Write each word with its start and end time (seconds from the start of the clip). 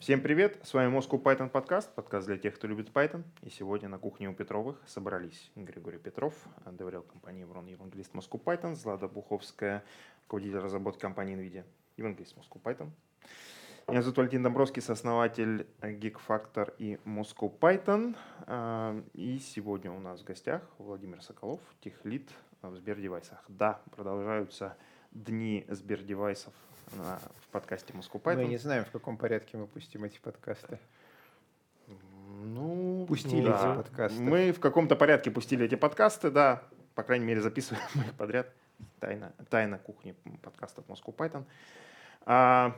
Всем 0.00 0.22
привет, 0.22 0.58
с 0.62 0.72
вами 0.72 0.96
Moscow 0.96 1.22
Python 1.22 1.50
подкаст, 1.50 1.94
подкаст 1.94 2.26
для 2.26 2.38
тех, 2.38 2.54
кто 2.54 2.66
любит 2.66 2.88
Python. 2.88 3.22
И 3.42 3.50
сегодня 3.50 3.86
на 3.90 3.98
кухне 3.98 4.30
у 4.30 4.34
Петровых 4.34 4.80
собрались 4.86 5.52
Григорий 5.56 5.98
Петров, 5.98 6.32
доверял 6.64 7.02
компании 7.02 7.42
Еврон, 7.42 7.66
евангелист 7.66 8.14
Moscow 8.14 8.42
Python, 8.42 8.74
Злата 8.76 9.08
Буховская, 9.08 9.84
руководитель 10.22 10.60
разработки 10.60 11.02
компании 11.02 11.36
NVIDIA, 11.36 11.64
евангелист 11.98 12.34
Moscow 12.34 12.62
Python. 12.62 12.88
Меня 13.88 14.00
зовут 14.00 14.16
Валентин 14.16 14.42
Домбровский, 14.42 14.80
сооснователь 14.80 15.66
Geek 15.82 16.16
Factor 16.26 16.72
и 16.78 16.98
Moscow 17.04 17.52
Python. 17.58 18.16
А, 18.46 18.98
и 19.12 19.38
сегодня 19.38 19.92
у 19.92 20.00
нас 20.00 20.22
в 20.22 20.24
гостях 20.24 20.62
Владимир 20.78 21.20
Соколов, 21.20 21.60
техлит 21.82 22.30
в 22.62 22.74
Сбердевайсах. 22.74 23.44
Да, 23.48 23.82
продолжаются 23.94 24.78
дни 25.12 25.66
Сбердевайсов 25.68 26.54
в 26.92 27.48
подкасте 27.52 27.92
Moscow 27.92 28.20
Python. 28.20 28.42
Мы 28.42 28.48
не 28.48 28.58
знаем, 28.58 28.84
в 28.84 28.90
каком 28.90 29.16
порядке 29.16 29.56
мы 29.56 29.66
пустим 29.66 30.04
эти 30.04 30.18
подкасты. 30.18 30.78
Ну, 32.42 33.04
пустили 33.06 33.46
да. 33.46 33.56
эти 33.56 33.76
подкасты. 33.76 34.20
Мы 34.20 34.52
в 34.52 34.60
каком-то 34.60 34.96
порядке 34.96 35.30
пустили 35.30 35.66
эти 35.66 35.74
подкасты, 35.74 36.30
да. 36.30 36.62
По 36.94 37.02
крайней 37.02 37.24
мере, 37.24 37.40
записываем 37.40 37.84
их 37.94 38.14
подряд. 38.14 38.52
Тайна, 38.98 39.32
тайна 39.48 39.78
кухни 39.78 40.14
подкастов 40.42 40.86
Moscow 40.86 41.14
Python. 41.14 41.44
А, 42.24 42.76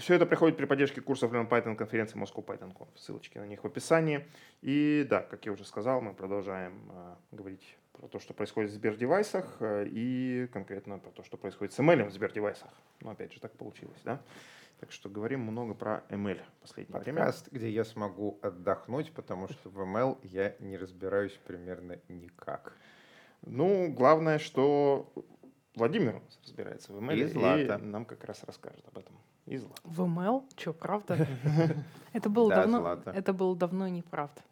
все 0.00 0.14
это 0.14 0.26
приходит 0.26 0.56
при 0.56 0.64
поддержке 0.64 1.00
курсов 1.00 1.32
Learn 1.32 1.48
Python 1.48 1.76
конференции 1.76 2.18
Moscow 2.18 2.44
Python 2.44 2.74
Conf. 2.74 2.88
Ссылочки 2.96 3.38
на 3.38 3.46
них 3.46 3.62
в 3.62 3.66
описании. 3.66 4.26
И 4.62 5.06
да, 5.08 5.20
как 5.20 5.46
я 5.46 5.52
уже 5.52 5.64
сказал, 5.64 6.00
мы 6.00 6.14
продолжаем 6.14 6.90
а, 6.90 7.18
говорить 7.30 7.76
про 7.92 8.08
то, 8.08 8.18
что 8.18 8.32
происходит 8.32 8.70
в 8.70 8.74
Сбердевайсах, 8.74 9.58
э, 9.60 9.86
и 9.90 10.48
конкретно 10.52 10.98
про 10.98 11.10
то, 11.10 11.22
что 11.22 11.36
происходит 11.36 11.74
с 11.74 11.78
ML 11.78 12.06
в 12.06 12.12
Сбердевайсах. 12.12 12.70
Ну, 13.00 13.10
опять 13.10 13.32
же, 13.32 13.40
так 13.40 13.52
получилось, 13.52 14.00
да? 14.04 14.22
Так 14.78 14.90
что 14.90 15.10
говорим 15.10 15.40
много 15.40 15.74
про 15.74 16.02
ML 16.08 16.40
в 16.40 16.62
последнее 16.62 16.98
Подкаст, 16.98 17.50
время. 17.50 17.58
где 17.58 17.70
я 17.70 17.84
смогу 17.84 18.38
отдохнуть, 18.40 19.12
потому 19.12 19.48
что 19.48 19.68
в 19.68 19.78
ML 19.78 20.18
я 20.22 20.56
не 20.60 20.78
разбираюсь 20.78 21.38
примерно 21.46 21.98
никак. 22.08 22.74
Ну, 23.42 23.92
главное, 23.92 24.38
что 24.38 25.12
Владимир 25.80 26.20
разбирается 26.44 26.92
в 26.92 26.98
ML, 26.98 27.16
и, 27.16 27.24
Злата. 27.24 27.78
и 27.82 27.86
нам 27.86 28.04
как 28.04 28.22
раз 28.24 28.44
расскажет 28.44 28.86
об 28.86 28.98
этом. 28.98 29.16
И 29.46 29.56
Злата. 29.56 29.80
В 29.84 30.02
ML? 30.02 30.44
Что, 30.54 30.74
правда? 30.74 31.26
Это 32.12 32.28
было 32.28 32.50
Да, 32.50 32.56
давно, 32.66 33.02
это 33.06 33.32
было 33.32 33.56
давно 33.56 33.88
неправда. 33.88 34.42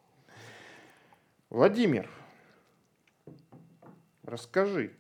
Владимир, 1.51 2.09
расскажи, 4.25 4.95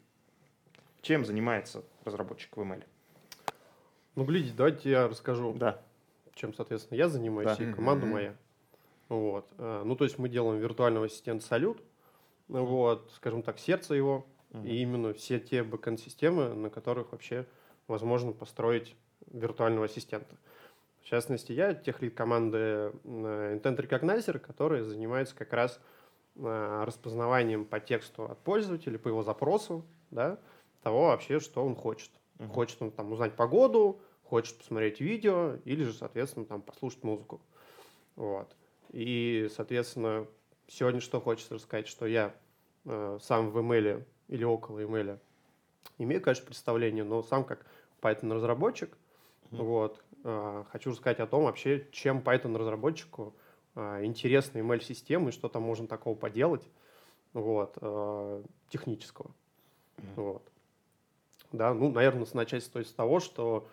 чем 1.00 1.24
занимается 1.24 1.82
разработчик 2.04 2.54
в 2.58 2.60
ML? 2.60 2.84
Ну, 4.14 4.24
глядите, 4.24 4.54
давайте 4.54 4.90
я 4.90 5.08
расскажу, 5.08 5.54
Да. 5.54 5.80
чем, 6.34 6.52
соответственно, 6.52 6.98
я 6.98 7.08
занимаюсь 7.08 7.56
Да. 7.56 7.64
и 7.64 7.72
команда 7.72 8.04
моя. 8.04 8.34
Вот. 9.08 9.48
э, 9.56 9.82
Ну, 9.86 9.96
то 9.96 10.04
есть 10.04 10.18
мы 10.18 10.28
делаем 10.28 10.60
виртуального 10.60 11.06
ассистента 11.06 11.46
Салют, 11.46 11.82
вот, 12.48 13.10
скажем 13.14 13.42
так, 13.42 13.58
сердце 13.58 13.94
его, 13.94 14.26
И 14.52 14.82
именно 14.82 15.12
все 15.12 15.38
те 15.38 15.62
бэкэнд-системы, 15.62 16.54
на 16.54 16.70
которых 16.70 17.12
вообще 17.12 17.46
возможно 17.86 18.32
построить 18.32 18.96
виртуального 19.30 19.86
ассистента. 19.86 20.36
В 21.02 21.04
частности, 21.04 21.52
я 21.52 21.74
техлит 21.74 22.14
команды 22.14 22.58
э, 22.58 22.92
Intent 23.04 23.76
Recognizer, 23.76 24.38
который 24.38 24.82
занимается 24.82 25.34
как 25.34 25.52
раз 25.52 25.80
э, 26.36 26.82
распознаванием 26.86 27.64
по 27.64 27.80
тексту 27.80 28.24
от 28.24 28.38
пользователя, 28.38 28.98
по 28.98 29.08
его 29.08 29.22
запросу, 29.22 29.84
да, 30.10 30.38
того 30.82 31.06
вообще, 31.06 31.40
что 31.40 31.64
он 31.64 31.76
хочет. 31.76 32.10
Мгм. 32.38 32.50
Хочет 32.50 32.82
он 32.82 32.90
там 32.90 33.12
узнать 33.12 33.34
погоду, 33.36 34.00
хочет 34.22 34.58
посмотреть 34.58 35.00
видео 35.00 35.56
или 35.64 35.84
же, 35.84 35.92
соответственно, 35.92 36.46
там 36.46 36.62
послушать 36.62 37.02
музыку. 37.04 37.40
Вот. 38.16 38.54
И, 38.90 39.48
соответственно, 39.54 40.26
сегодня 40.66 41.00
что 41.00 41.20
хочется 41.20 41.54
рассказать, 41.54 41.86
что 41.86 42.06
я 42.06 42.34
э, 42.84 43.18
сам 43.22 43.50
в 43.50 43.58
email 43.58 44.04
или 44.28 44.44
около 44.44 44.80
email 44.80 45.18
имею, 45.98 46.22
конечно, 46.22 46.46
представление, 46.46 47.04
но 47.04 47.22
сам 47.22 47.44
как 47.44 47.66
Python-разработчик, 48.00 48.96
Мгм. 49.50 49.64
вот, 49.64 50.04
э, 50.24 50.64
хочу 50.70 50.90
рассказать 50.90 51.20
о 51.20 51.26
том 51.26 51.44
вообще, 51.44 51.88
чем 51.92 52.20
Python-разработчику 52.20 53.34
э, 53.74 54.04
интересны 54.04 54.58
email-системы, 54.58 55.32
что 55.32 55.48
там 55.48 55.62
можно 55.62 55.86
такого 55.86 56.16
поделать, 56.16 56.68
вот, 57.32 57.76
э, 57.80 58.42
технического. 58.68 59.30
Мгм. 59.98 60.12
Вот. 60.16 60.52
Да, 61.52 61.72
ну, 61.72 61.90
наверное, 61.90 62.26
начать 62.34 62.64
стоит 62.64 62.88
с 62.88 62.92
того, 62.92 63.20
что 63.20 63.68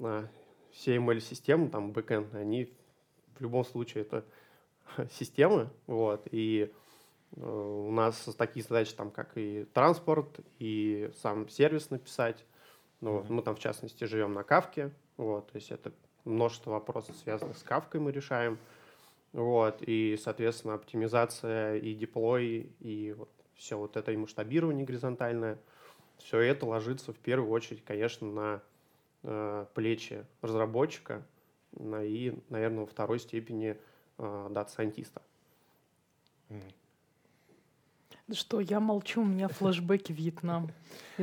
а, 0.00 0.28
все 0.70 0.96
ML-системы, 0.96 1.68
там, 1.68 1.92
бэкэнд, 1.92 2.34
они 2.34 2.72
в 3.36 3.40
любом 3.40 3.64
случае 3.64 4.02
это 4.02 4.24
системы, 5.12 5.70
вот, 5.86 6.28
и 6.30 6.70
э, 6.70 6.87
у 7.36 7.90
нас 7.90 8.16
такие 8.36 8.62
задачи, 8.64 8.94
там, 8.94 9.10
как 9.10 9.36
и 9.36 9.64
транспорт, 9.74 10.40
и 10.58 11.10
сам 11.20 11.48
сервис 11.48 11.90
написать, 11.90 12.44
ну, 13.00 13.12
вот, 13.12 13.24
Мгм. 13.24 13.34
мы 13.36 13.42
там, 13.42 13.54
в 13.54 13.58
частности, 13.58 14.04
живем 14.04 14.32
на 14.32 14.42
Кавке, 14.42 14.90
вот, 15.16 15.50
то 15.50 15.56
есть 15.56 15.70
это 15.70 15.92
множество 16.24 16.72
вопросов, 16.72 17.16
связанных 17.16 17.56
с 17.58 17.62
Kafka 17.62 18.00
мы 18.00 18.12
решаем, 18.12 18.58
вот, 19.32 19.82
и, 19.82 20.18
соответственно, 20.22 20.74
оптимизация 20.74 21.76
и 21.76 21.94
деплой, 21.94 22.72
и 22.80 23.14
вот 23.16 23.30
все 23.54 23.76
вот 23.76 23.96
это 23.96 24.12
и 24.12 24.16
масштабирование 24.16 24.86
горизонтальное, 24.86 25.58
все 26.18 26.40
это 26.40 26.66
ложится 26.66 27.12
в 27.12 27.18
первую 27.18 27.50
очередь, 27.50 27.84
конечно, 27.84 28.26
на 28.26 28.62
э, 29.24 29.66
плечи 29.74 30.24
разработчика 30.42 31.26
на- 31.72 32.04
и, 32.04 32.34
наверное, 32.48 32.80
во 32.80 32.86
второй 32.86 33.18
степени 33.18 33.76
э, 34.18 34.48
дата-сайентиста. 34.50 35.22
Мгм. 36.48 36.62
Что, 38.30 38.60
я 38.60 38.78
молчу, 38.78 39.22
у 39.22 39.24
меня 39.24 39.48
флешбеки 39.48 40.12
в 40.12 40.16
Вьетнам. 40.16 40.70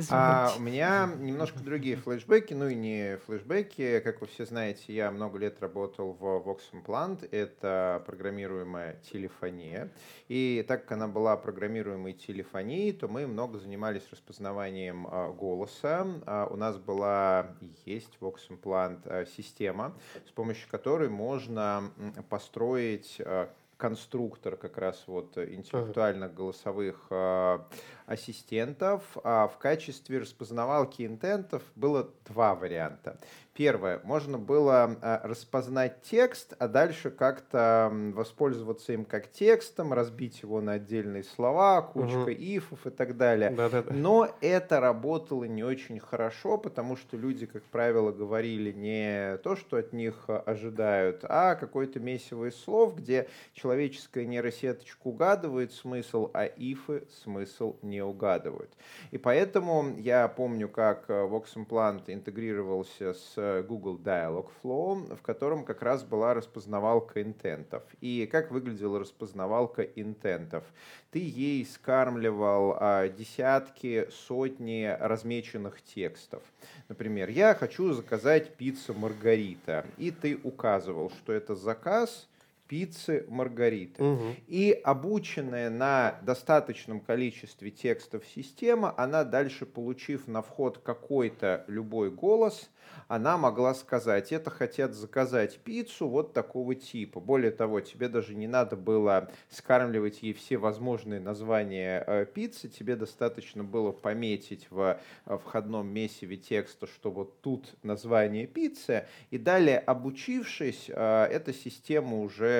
А, 0.10 0.50
Извините. 0.50 0.60
у 0.60 0.62
меня 0.62 1.10
немножко 1.20 1.60
другие 1.60 1.98
флешбеки, 1.98 2.56
ну 2.56 2.68
и 2.68 2.74
не 2.74 3.18
флешбеки. 3.26 4.00
Как 4.00 4.22
вы 4.22 4.28
все 4.28 4.46
знаете, 4.46 4.94
я 4.94 5.12
много 5.12 5.38
лет 5.38 5.62
работал 5.62 6.14
в 6.14 6.24
Vox 6.24 6.62
Implant. 6.74 7.30
Это 7.30 8.04
программируемая 8.08 9.00
телефония. 9.12 9.92
И 10.30 10.66
так 10.68 10.84
как 10.84 10.94
она 10.94 11.08
была 11.08 11.38
программируемой 11.38 12.14
телефонией, 12.14 12.92
то 12.92 13.08
мы 13.08 13.28
много 13.28 13.60
занимались 13.60 14.04
распознаванием 14.12 15.08
а, 15.08 15.32
голоса. 15.32 16.08
А, 16.26 16.48
у 16.48 16.56
нас 16.56 16.78
была 16.78 17.56
есть 17.86 18.18
Vox 18.20 18.38
Implant 18.50 19.02
а, 19.06 19.26
система, 19.26 19.96
с 20.28 20.32
помощью 20.32 20.68
которой 20.70 21.10
можно 21.10 21.92
построить 22.30 23.18
а, 23.20 23.54
конструктор 23.78 24.56
как 24.56 24.78
раз 24.78 25.04
вот 25.08 25.38
э, 25.38 25.54
интеллектуальных 25.54 26.34
голосовых 26.34 27.08
а, 27.10 27.68
ассистентов. 28.06 29.04
А 29.24 29.48
в 29.48 29.58
качестве 29.58 30.20
распознавалки 30.20 31.04
интентов 31.04 31.64
было 31.76 32.10
два 32.28 32.56
варианта. 32.56 33.18
Первое, 33.54 34.02
можно 34.04 34.38
было 34.38 34.98
а, 35.02 35.22
распознать 35.24 36.02
текст, 36.02 36.54
а 36.60 36.68
дальше 36.68 37.10
как-то 37.10 37.90
воспользоваться 38.14 38.92
им 38.92 39.06
как 39.06 39.32
текстом, 39.32 39.94
разбить 39.94 40.42
его 40.42 40.60
на 40.60 40.74
отдельные 40.74 41.24
слова, 41.24 41.82
кучка 41.82 42.32
Мгм. 42.32 42.32
ифов 42.32 42.86
и 42.86 42.90
так 42.90 43.16
далее. 43.16 43.52
Да-да-да. 43.52 43.94
Но 43.94 44.30
это 44.42 44.82
работало 44.82 45.46
не 45.46 45.64
очень 45.64 46.00
хорошо, 46.00 46.58
потому 46.58 46.98
что 46.98 47.16
люди, 47.16 47.46
как 47.46 47.64
правило, 47.64 48.12
говорили 48.12 48.74
не 48.74 49.38
то, 49.38 49.56
что 49.56 49.78
от 49.78 49.94
них 49.94 50.26
а, 50.28 50.40
ожидают, 50.40 51.22
а 51.24 51.56
какое-то 51.56 52.02
месиво 52.02 52.46
из 52.50 52.56
слов, 52.62 52.96
где 52.98 53.30
человеческая 53.66 54.28
нейросеточка 54.28 55.08
угадывает 55.08 55.74
смысл, 55.74 56.30
а 56.36 56.46
ифы 56.46 57.04
смысл 57.24 57.78
не 57.82 58.00
угадывают. 58.00 58.70
И 59.10 59.18
поэтому 59.18 59.98
я 59.98 60.28
помню, 60.28 60.70
как 60.70 61.06
э, 61.08 61.14
Vox 61.14 61.56
Implant 61.56 62.04
интегрировался 62.06 63.16
с 63.16 63.64
Google 63.68 63.98
Dialogflow, 63.98 65.16
в 65.16 65.22
котором 65.24 65.66
как 65.66 65.82
раз 65.82 66.04
была 66.04 66.36
распознавалка 66.36 67.24
интентов. 67.24 67.82
И 68.02 68.30
как 68.32 68.52
выглядела 68.52 69.00
распознавалка 69.00 69.82
интентов? 69.82 70.64
Ты 71.10 71.18
ей 71.18 71.66
скармливал 71.66 72.78
а, 72.80 73.08
десятки, 73.08 74.08
сотни 74.28 74.96
размеченных 75.00 75.82
текстов. 75.82 76.44
Например, 76.88 77.30
я 77.30 77.56
хочу 77.56 77.94
заказать 77.94 78.54
пиццу 78.58 78.94
Маргарита. 78.94 79.88
И 79.98 80.12
ты 80.12 80.40
указывал, 80.44 81.10
что 81.10 81.34
это 81.34 81.56
заказ 81.56 82.28
пиццы 82.68 83.26
Маргариты. 83.28 84.04
Мгм. 84.04 84.36
И 84.48 84.72
обученная 84.84 85.70
на 85.70 86.20
достаточном 86.24 87.00
количестве 87.00 87.72
текстов 87.72 88.24
система, 88.26 88.94
она 88.98 89.24
дальше, 89.24 89.66
получив 89.66 90.28
на 90.28 90.42
вход 90.42 90.80
какой-то 90.80 91.64
любой 91.68 92.12
голос, 92.12 92.70
она 93.08 93.38
могла 93.38 93.74
сказать, 93.74 94.32
это 94.32 94.50
хотят 94.50 94.94
заказать 94.94 95.60
пиццу 95.60 96.08
вот 96.08 96.34
такого 96.34 96.76
типа. 96.76 97.20
Более 97.20 97.52
того, 97.52 97.82
тебе 97.82 98.08
даже 98.08 98.36
не 98.36 98.48
надо 98.48 98.76
было 98.76 99.32
скармливать 99.50 100.24
ей 100.24 100.34
все 100.34 100.58
возможные 100.58 101.20
названия 101.20 102.04
э, 102.06 102.26
пиццы, 102.26 102.68
тебе 102.68 102.96
достаточно 102.96 103.64
было 103.64 103.92
пометить 103.92 104.68
в 104.70 105.00
э, 105.26 105.38
входном 105.38 105.88
месиве 105.88 106.38
текста, 106.38 106.88
что 106.88 107.12
вот 107.12 107.42
тут 107.42 107.76
название 107.84 108.48
пиццы, 108.48 109.06
и 109.30 109.38
далее, 109.38 109.80
обучившись, 109.80 110.86
э, 110.90 111.24
эта 111.26 111.54
система 111.54 112.20
уже 112.20 112.55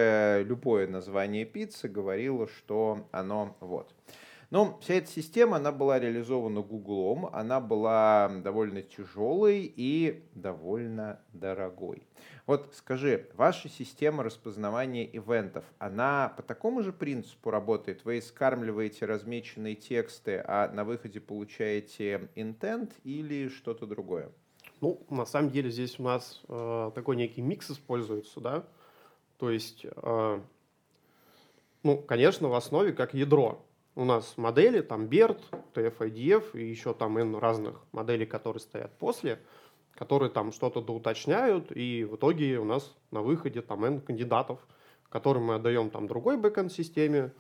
любое 0.46 0.88
название 0.88 1.46
пиццы 1.46 1.88
говорила, 1.88 2.48
что 2.48 3.08
оно 3.12 3.56
вот. 3.60 3.94
Но 4.52 4.78
вся 4.82 4.96
эта 4.96 5.08
система, 5.08 5.58
она 5.58 5.72
была 5.72 6.00
реализована 6.00 6.62
Гуглом, 6.62 7.26
она 7.34 7.60
была 7.60 8.30
довольно 8.44 8.82
тяжелой 8.84 9.72
и 9.76 10.24
довольно 10.36 11.20
дорогой. 11.34 12.04
Вот 12.46 12.74
скажи, 12.76 13.28
ваша 13.34 13.70
система 13.70 14.24
распознавания 14.24 15.06
ивентов, 15.06 15.66
она 15.80 16.34
по 16.38 16.44
такому 16.44 16.84
же 16.84 16.94
принципу 16.94 17.50
работает? 17.50 18.06
Вы 18.06 18.22
скармливаете 18.22 19.06
размеченные 19.06 19.76
тексты, 19.76 20.44
а 20.46 20.72
на 20.72 20.84
выходе 20.84 21.20
получаете 21.20 22.30
intent 22.36 22.92
или 23.04 23.50
что-то 23.50 23.88
другое? 23.88 24.32
Ну, 24.80 25.06
на 25.10 25.26
самом 25.26 25.50
деле 25.50 25.72
здесь 25.72 26.00
у 26.00 26.04
нас 26.04 26.44
э, 26.48 26.92
такой 26.94 27.16
некий 27.16 27.42
микс 27.42 27.72
используется, 27.72 28.40
да. 28.40 28.66
То 29.38 29.50
есть, 29.50 29.86
э, 29.86 30.40
ну, 31.84 31.98
конечно, 31.98 32.48
в 32.48 32.54
основе 32.54 32.94
как 32.94 33.14
ядро 33.14 33.62
у 33.96 34.06
нас 34.06 34.34
модели, 34.38 34.82
там 34.82 35.06
BERT, 35.06 35.42
TF-IDF 35.74 36.58
и 36.60 36.66
еще 36.66 36.94
там 36.94 37.18
N 37.18 37.36
разных 37.36 37.82
моделей, 37.92 38.26
которые 38.26 38.62
стоят 38.62 38.98
после, 38.98 39.40
которые 39.94 40.30
там 40.30 40.52
что-то 40.52 40.82
доуточняют, 40.82 41.72
и 41.72 42.04
в 42.04 42.16
итоге 42.16 42.60
у 42.60 42.66
нас 42.66 42.94
на 43.12 43.22
выходе 43.22 43.62
там 43.62 43.86
N 43.86 44.02
кандидатов, 44.02 44.60
которым 45.10 45.46
мы 45.46 45.56
отдаем 45.56 45.90
там 45.90 46.08
другой 46.08 46.38
бэкэнд 46.38 46.72
системе, 46.72 47.32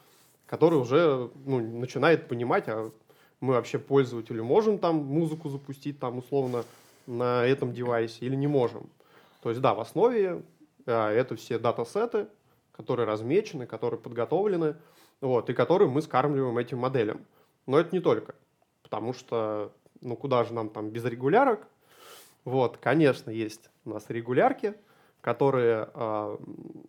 который 0.45 0.80
уже 0.80 1.30
ну, 1.45 1.59
начинает 1.59 2.27
понимать, 2.27 2.65
а 2.68 2.91
мы 3.41 3.53
вообще 3.53 3.80
пользователю 3.80 4.44
можем 4.44 4.77
там 4.77 4.98
музыку 4.98 5.50
запустить 5.50 6.00
там 6.00 6.19
условно 6.19 6.63
на 7.06 7.45
этом 7.45 7.74
девайсе 7.74 8.25
или 8.25 8.36
не 8.36 8.48
можем. 8.48 8.89
То 9.41 9.50
есть 9.50 9.62
да, 9.62 9.74
в 9.74 9.81
основе 9.81 10.41
это 10.85 11.35
все 11.35 11.59
датасеты, 11.59 12.27
которые 12.71 13.05
размечены, 13.05 13.65
которые 13.65 13.99
подготовлены, 13.99 14.75
вот, 15.21 15.49
и 15.49 15.53
которые 15.53 15.89
мы 15.89 16.01
скармливаем 16.01 16.57
этим 16.57 16.79
моделям. 16.79 17.25
Но 17.65 17.79
это 17.79 17.95
не 17.95 18.01
только, 18.01 18.35
потому 18.83 19.13
что, 19.13 19.73
ну, 20.01 20.15
куда 20.15 20.43
же 20.43 20.53
нам 20.53 20.69
там 20.69 20.89
без 20.89 21.05
регулярок? 21.05 21.67
Вот, 22.43 22.77
конечно, 22.77 23.31
есть 23.31 23.69
у 23.85 23.91
нас 23.91 24.05
регулярки, 24.09 24.75
которые, 25.21 25.89
э, 25.91 26.37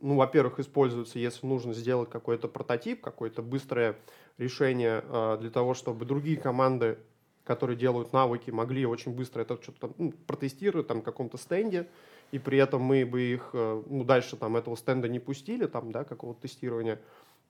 ну, 0.03 0.17
во-первых, 0.17 0.61
используются, 0.61 1.19
если 1.19 1.47
нужно 1.47 1.73
сделать 1.73 2.11
какой-то 2.11 2.49
прототип, 2.49 3.01
какое-то 3.01 3.41
быстрое 3.41 3.97
решение 4.37 5.03
э, 5.03 5.39
для 5.41 5.51
того, 5.51 5.73
чтобы 5.73 6.05
другие 6.05 6.37
команды, 6.37 6.99
которые 7.45 7.79
делают 7.79 8.13
навыки, 8.13 8.51
могли 8.51 8.85
очень 8.85 9.15
быстро 9.15 9.41
это 9.41 9.57
что-то 9.63 9.95
ну, 9.97 10.13
протестировать 10.27 10.87
там, 10.87 10.99
на 10.99 11.03
каком-то 11.03 11.39
стенде, 11.39 11.89
и 12.37 12.39
при 12.39 12.59
этом 12.59 12.83
мы 12.83 13.07
бы 13.07 13.23
их, 13.23 13.51
э, 13.55 13.83
ну, 13.87 14.05
дальше 14.05 14.37
там 14.37 14.57
этого 14.57 14.77
стенда 14.77 15.09
не 15.09 15.19
пустили, 15.19 15.67
там, 15.67 15.91
да, 15.91 16.05
какого-то 16.05 16.43
тестирования, 16.43 17.01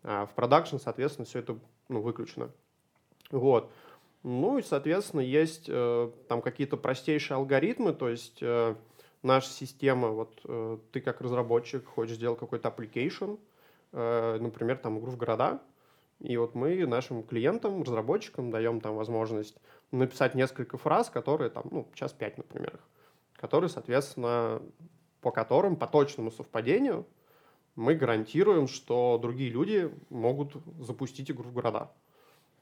а 0.04 0.26
в 0.26 0.34
продакшн, 0.34 0.76
соответственно, 0.76 1.26
все 1.26 1.40
это 1.40 1.58
ну, 1.88 2.00
выключено. 2.00 2.50
Вот. 3.32 3.68
Ну 4.22 4.58
и, 4.58 4.62
соответственно, 4.62 5.22
есть 5.22 5.66
э, 5.68 6.10
там 6.28 6.40
какие-то 6.40 6.76
простейшие 6.76 7.34
алгоритмы, 7.34 7.94
то 7.94 8.08
есть 8.08 8.38
э, 8.40 8.76
наша 9.24 9.48
система, 9.48 10.08
вот 10.08 10.40
э, 10.44 10.78
ты 10.92 11.00
как 11.00 11.20
разработчик 11.20 11.84
хочешь 11.84 12.16
сделать 12.16 12.38
какой-то 12.38 12.68
application, 12.68 13.40
э, 13.92 14.38
например, 14.40 14.78
там 14.78 15.00
игру 15.00 15.10
в 15.10 15.16
города, 15.16 15.60
и 16.20 16.36
вот 16.36 16.54
мы 16.54 16.86
нашим 16.86 17.24
клиентам, 17.24 17.82
разработчикам 17.82 18.52
даем 18.52 18.80
там 18.80 18.94
возможность 18.94 19.56
написать 19.90 20.36
несколько 20.36 20.78
фраз, 20.78 21.10
которые 21.10 21.50
там, 21.50 21.64
ну, 21.72 21.88
час 21.94 22.12
пять, 22.12 22.38
например, 22.38 22.78
которые, 23.36 23.70
соответственно, 23.70 24.62
по 25.20 25.30
которым 25.30 25.76
по 25.76 25.86
точному 25.86 26.30
совпадению 26.30 27.06
мы 27.74 27.94
гарантируем, 27.94 28.68
что 28.68 29.18
другие 29.20 29.50
люди 29.50 29.90
могут 30.08 30.54
запустить 30.80 31.30
игру 31.30 31.44
в 31.44 31.52
города. 31.52 31.90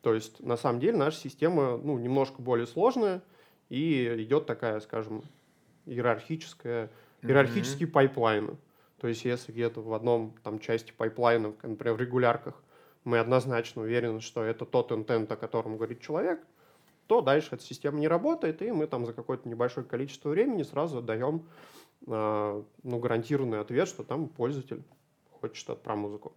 То 0.03 0.13
есть, 0.13 0.41
на 0.41 0.57
самом 0.57 0.81
деле, 0.81 0.97
наша 0.97 1.19
система 1.19 1.79
ну, 1.79 1.99
немножко 1.99 2.43
более 2.43 2.67
сложная, 2.67 3.23
и 3.71 4.07
идет 4.19 4.47
такая, 4.47 4.81
скажем, 4.81 5.23
иерархическая, 5.87 6.91
иерархические 7.23 7.89
mm-hmm. 7.89 7.93
пайплайны. 7.93 8.57
То 9.01 9.09
есть, 9.09 9.25
если 9.25 9.53
где-то 9.53 9.81
в 9.81 9.95
одном 9.95 10.35
там, 10.43 10.59
части 10.59 10.93
пайплайна, 10.97 11.55
например, 11.63 11.95
в 11.95 12.01
регулярках, 12.01 12.63
мы 13.05 13.19
однозначно 13.19 13.83
уверены, 13.83 14.21
что 14.21 14.43
это 14.43 14.65
тот 14.65 14.93
интент, 14.93 15.31
о 15.31 15.37
котором 15.37 15.77
говорит 15.77 16.01
человек, 16.01 16.41
то 17.07 17.21
дальше 17.21 17.51
эта 17.53 17.63
система 17.63 17.99
не 17.99 18.09
работает, 18.09 18.63
и 18.63 18.71
мы 18.71 18.87
там 18.87 19.07
за 19.07 19.13
какое-то 19.13 19.49
небольшое 19.49 19.87
количество 19.87 20.31
времени 20.31 20.63
сразу 20.63 21.03
даем 21.03 21.47
э, 22.07 22.63
ну, 22.83 22.99
гарантированный 22.99 23.61
ответ, 23.61 23.89
что 23.89 24.05
там 24.05 24.29
пользователь 24.29 24.83
хочет 25.41 25.57
что-то 25.57 25.83
про 25.83 25.97
музыку. 25.97 26.33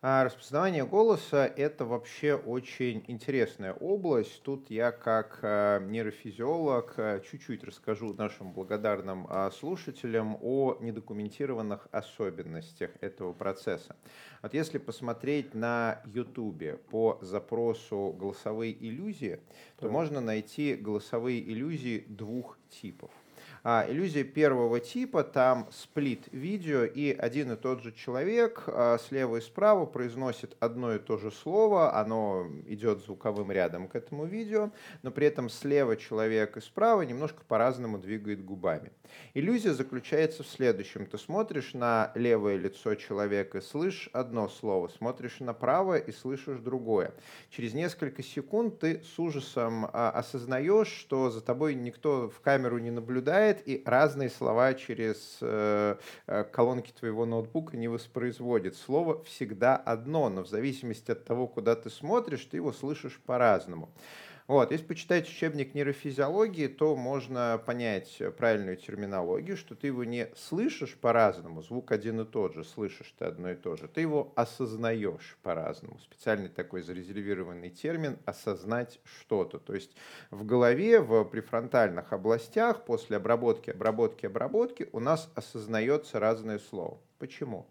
А 0.00 0.22
распознавание 0.22 0.86
голоса– 0.86 1.44
это 1.56 1.84
вообще 1.84 2.36
очень 2.36 3.04
интересная 3.08 3.72
область. 3.72 4.44
Тут 4.44 4.70
я 4.70 4.92
как 4.92 5.40
э, 5.42 5.80
нейрофизиолог 5.88 6.94
э, 6.98 7.20
чуть-чуть 7.28 7.64
расскажу 7.64 8.14
нашим 8.14 8.52
благодарным 8.52 9.26
э, 9.28 9.50
слушателям 9.50 10.38
о 10.40 10.76
недокументированных 10.78 11.88
особенностях 11.90 12.92
этого 13.00 13.32
процесса. 13.32 13.96
Вот 14.40 14.54
если 14.54 14.78
посмотреть 14.78 15.54
на 15.54 16.00
YouTube 16.06 16.80
по 16.90 17.18
запросу 17.20 18.14
голосовые 18.16 18.76
иллюзии, 18.78 19.40
то 19.80 19.88
можно 19.88 20.20
найти 20.20 20.76
голосовые 20.76 21.42
иллюзии 21.42 22.04
двух 22.06 22.56
типов– 22.70 23.10
а, 23.17 23.17
иллюзия 23.64 24.24
первого 24.24 24.80
типа, 24.80 25.24
там 25.24 25.68
сплит 25.72 26.24
видео, 26.32 26.84
и 26.84 27.12
один 27.12 27.52
и 27.52 27.56
тот 27.56 27.82
же 27.82 27.92
человек 27.92 28.64
а, 28.66 28.98
слева 28.98 29.36
и 29.36 29.40
справа 29.40 29.86
произносит 29.86 30.56
одно 30.60 30.94
и 30.94 30.98
то 30.98 31.16
же 31.16 31.30
слово, 31.30 31.98
оно 31.98 32.46
идет 32.66 33.00
звуковым 33.00 33.50
рядом 33.50 33.88
к 33.88 33.96
этому 33.96 34.26
видео, 34.26 34.70
но 35.02 35.10
при 35.10 35.26
этом 35.26 35.48
слева 35.48 35.96
человек 35.96 36.56
и 36.56 36.60
справа 36.60 37.02
немножко 37.02 37.42
по-разному 37.46 37.98
двигает 37.98 38.44
губами. 38.44 38.92
Иллюзия 39.34 39.72
заключается 39.72 40.42
в 40.42 40.46
следующем. 40.46 41.06
Ты 41.06 41.18
смотришь 41.18 41.74
на 41.74 42.12
левое 42.14 42.56
лицо 42.56 42.94
человека 42.94 43.58
и 43.58 43.60
слышишь 43.60 44.10
одно 44.12 44.48
слово, 44.48 44.88
смотришь 44.88 45.40
направо 45.40 45.98
и 45.98 46.12
слышишь 46.12 46.58
другое. 46.58 47.14
Через 47.50 47.74
несколько 47.74 48.22
секунд 48.22 48.80
ты 48.80 49.02
с 49.02 49.18
ужасом 49.18 49.86
а, 49.86 50.10
осознаешь, 50.10 50.88
что 50.88 51.30
за 51.30 51.40
тобой 51.40 51.74
никто 51.74 52.28
в 52.28 52.40
камеру 52.40 52.78
не 52.78 52.90
наблюдает, 52.90 53.47
читает 53.48 53.66
и 53.66 53.82
разные 53.84 54.30
слова 54.30 54.74
через 54.74 55.38
э, 55.40 55.96
э, 56.26 56.44
колонки 56.44 56.92
твоего 56.92 57.26
ноутбука 57.26 57.76
не 57.76 57.88
воспроизводит. 57.88 58.76
Слово 58.76 59.22
всегда 59.24 59.76
одно, 59.76 60.28
но 60.28 60.42
в 60.42 60.48
зависимости 60.48 61.10
от 61.10 61.24
того, 61.24 61.46
куда 61.46 61.74
ты 61.74 61.90
смотришь, 61.90 62.44
ты 62.44 62.58
его 62.58 62.72
слышишь 62.72 63.20
по-разному. 63.24 63.88
Вот, 64.48 64.72
если 64.72 64.86
почитать 64.86 65.28
учебник 65.28 65.74
нейрофизиологии, 65.74 66.68
то 66.68 66.96
можно 66.96 67.62
понять 67.66 68.22
правильную 68.38 68.78
терминологию, 68.78 69.58
что 69.58 69.74
ты 69.74 69.88
его 69.88 70.04
не 70.04 70.30
слышишь 70.34 70.96
по-разному, 70.96 71.62
звук 71.62 71.92
один 71.92 72.22
и 72.22 72.24
тот 72.24 72.54
же, 72.54 72.64
слышишь 72.64 73.14
ты 73.18 73.26
одно 73.26 73.50
и 73.50 73.54
то 73.56 73.76
же, 73.76 73.88
ты 73.88 74.00
его 74.00 74.32
осознаешь 74.36 75.36
по-разному. 75.42 75.98
Специальный 75.98 76.48
такой 76.48 76.80
зарезервированный 76.80 77.68
термин 77.68 78.18
«осознать 78.24 79.00
что-то». 79.20 79.58
То 79.58 79.74
есть 79.74 79.94
в 80.30 80.46
голове, 80.46 81.02
в 81.02 81.24
префронтальных 81.24 82.14
областях 82.14 82.86
после 82.86 83.18
обработки, 83.18 83.68
обработки, 83.68 84.24
обработки 84.24 84.88
у 84.92 85.00
нас 85.00 85.30
осознается 85.34 86.20
разное 86.20 86.58
слово. 86.58 86.98
Почему? 87.18 87.66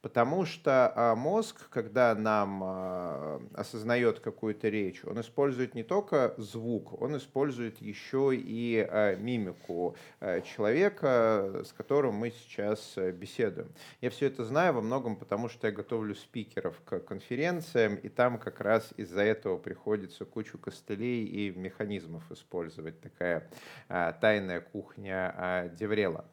Потому 0.00 0.44
что 0.44 0.92
а, 0.94 1.16
мозг, 1.16 1.68
когда 1.70 2.14
нам 2.14 2.62
а, 2.62 3.42
осознает 3.54 4.20
какую-то 4.20 4.68
речь, 4.68 5.04
он 5.04 5.20
использует 5.20 5.74
не 5.74 5.82
только 5.82 6.34
звук, 6.36 7.00
он 7.02 7.16
использует 7.16 7.80
еще 7.80 8.30
и 8.32 8.78
а, 8.78 9.16
мимику 9.16 9.96
человека, 10.44 11.62
с 11.64 11.72
которым 11.72 12.14
мы 12.14 12.30
сейчас 12.30 12.96
беседуем. 13.14 13.72
Я 14.00 14.10
все 14.10 14.26
это 14.26 14.44
знаю 14.44 14.74
во 14.74 14.82
многом 14.82 15.16
потому, 15.16 15.48
что 15.48 15.66
я 15.66 15.72
готовлю 15.72 16.14
спикеров 16.14 16.80
к 16.84 17.00
конференциям, 17.00 17.96
и 17.96 18.08
там 18.08 18.38
как 18.38 18.60
раз 18.60 18.92
из-за 18.96 19.22
этого 19.22 19.58
приходится 19.58 20.24
кучу 20.24 20.58
костылей 20.58 21.24
и 21.24 21.50
механизмов 21.50 22.30
использовать. 22.30 23.00
Такая 23.00 23.50
тайная 23.88 24.60
кухня 24.60 25.70
Деврела. 25.78 26.24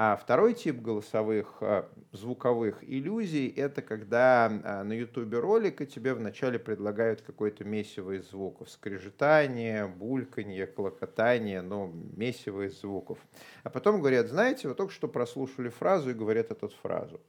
А 0.00 0.14
второй 0.14 0.54
тип 0.54 0.80
голосовых 0.80 1.56
а, 1.60 1.88
звуковых 2.12 2.84
иллюзий— 2.88 3.48
это 3.56 3.82
когда 3.82 4.46
а, 4.46 4.84
на 4.84 4.92
YouTube 4.92 5.34
ролика 5.34 5.86
тебе 5.86 6.14
вначале 6.14 6.60
предлагают 6.60 7.20
какой-то 7.20 7.64
месиво 7.64 8.12
из 8.12 8.30
звуков. 8.30 8.70
Скрежетание, 8.70 9.88
бульканье, 9.88 10.68
клокотание, 10.68 11.62
ну, 11.62 11.92
месиво 12.16 12.68
из 12.68 12.80
звуков. 12.80 13.18
А 13.64 13.70
потом 13.70 13.98
говорят, 13.98 14.28
знаете, 14.28 14.68
вы 14.68 14.76
только 14.76 14.92
что 14.92 15.08
прослушали 15.08 15.68
фразу 15.68 16.10
и 16.10 16.14
говорят 16.14 16.52
эту 16.52 16.68
фразу. 16.68 17.20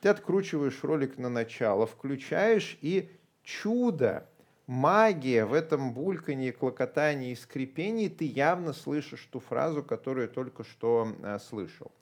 Ты 0.00 0.08
откручиваешь 0.08 0.84
ролик 0.84 1.18
на 1.18 1.28
начало, 1.28 1.88
включаешь 1.88 2.78
и 2.82 3.10
чудо, 3.42 4.28
магия 4.72 5.44
в 5.44 5.52
этом 5.52 5.92
булькании, 5.92 6.50
клокотании 6.50 7.32
и 7.32 7.36
скрипении, 7.36 8.08
ты 8.08 8.24
явно 8.24 8.72
слышишь 8.72 9.28
ту 9.30 9.38
фразу, 9.38 9.82
которую 9.82 10.28
только 10.28 10.64
что 10.64 11.14
э, 11.22 11.38
слышал. 11.38 11.92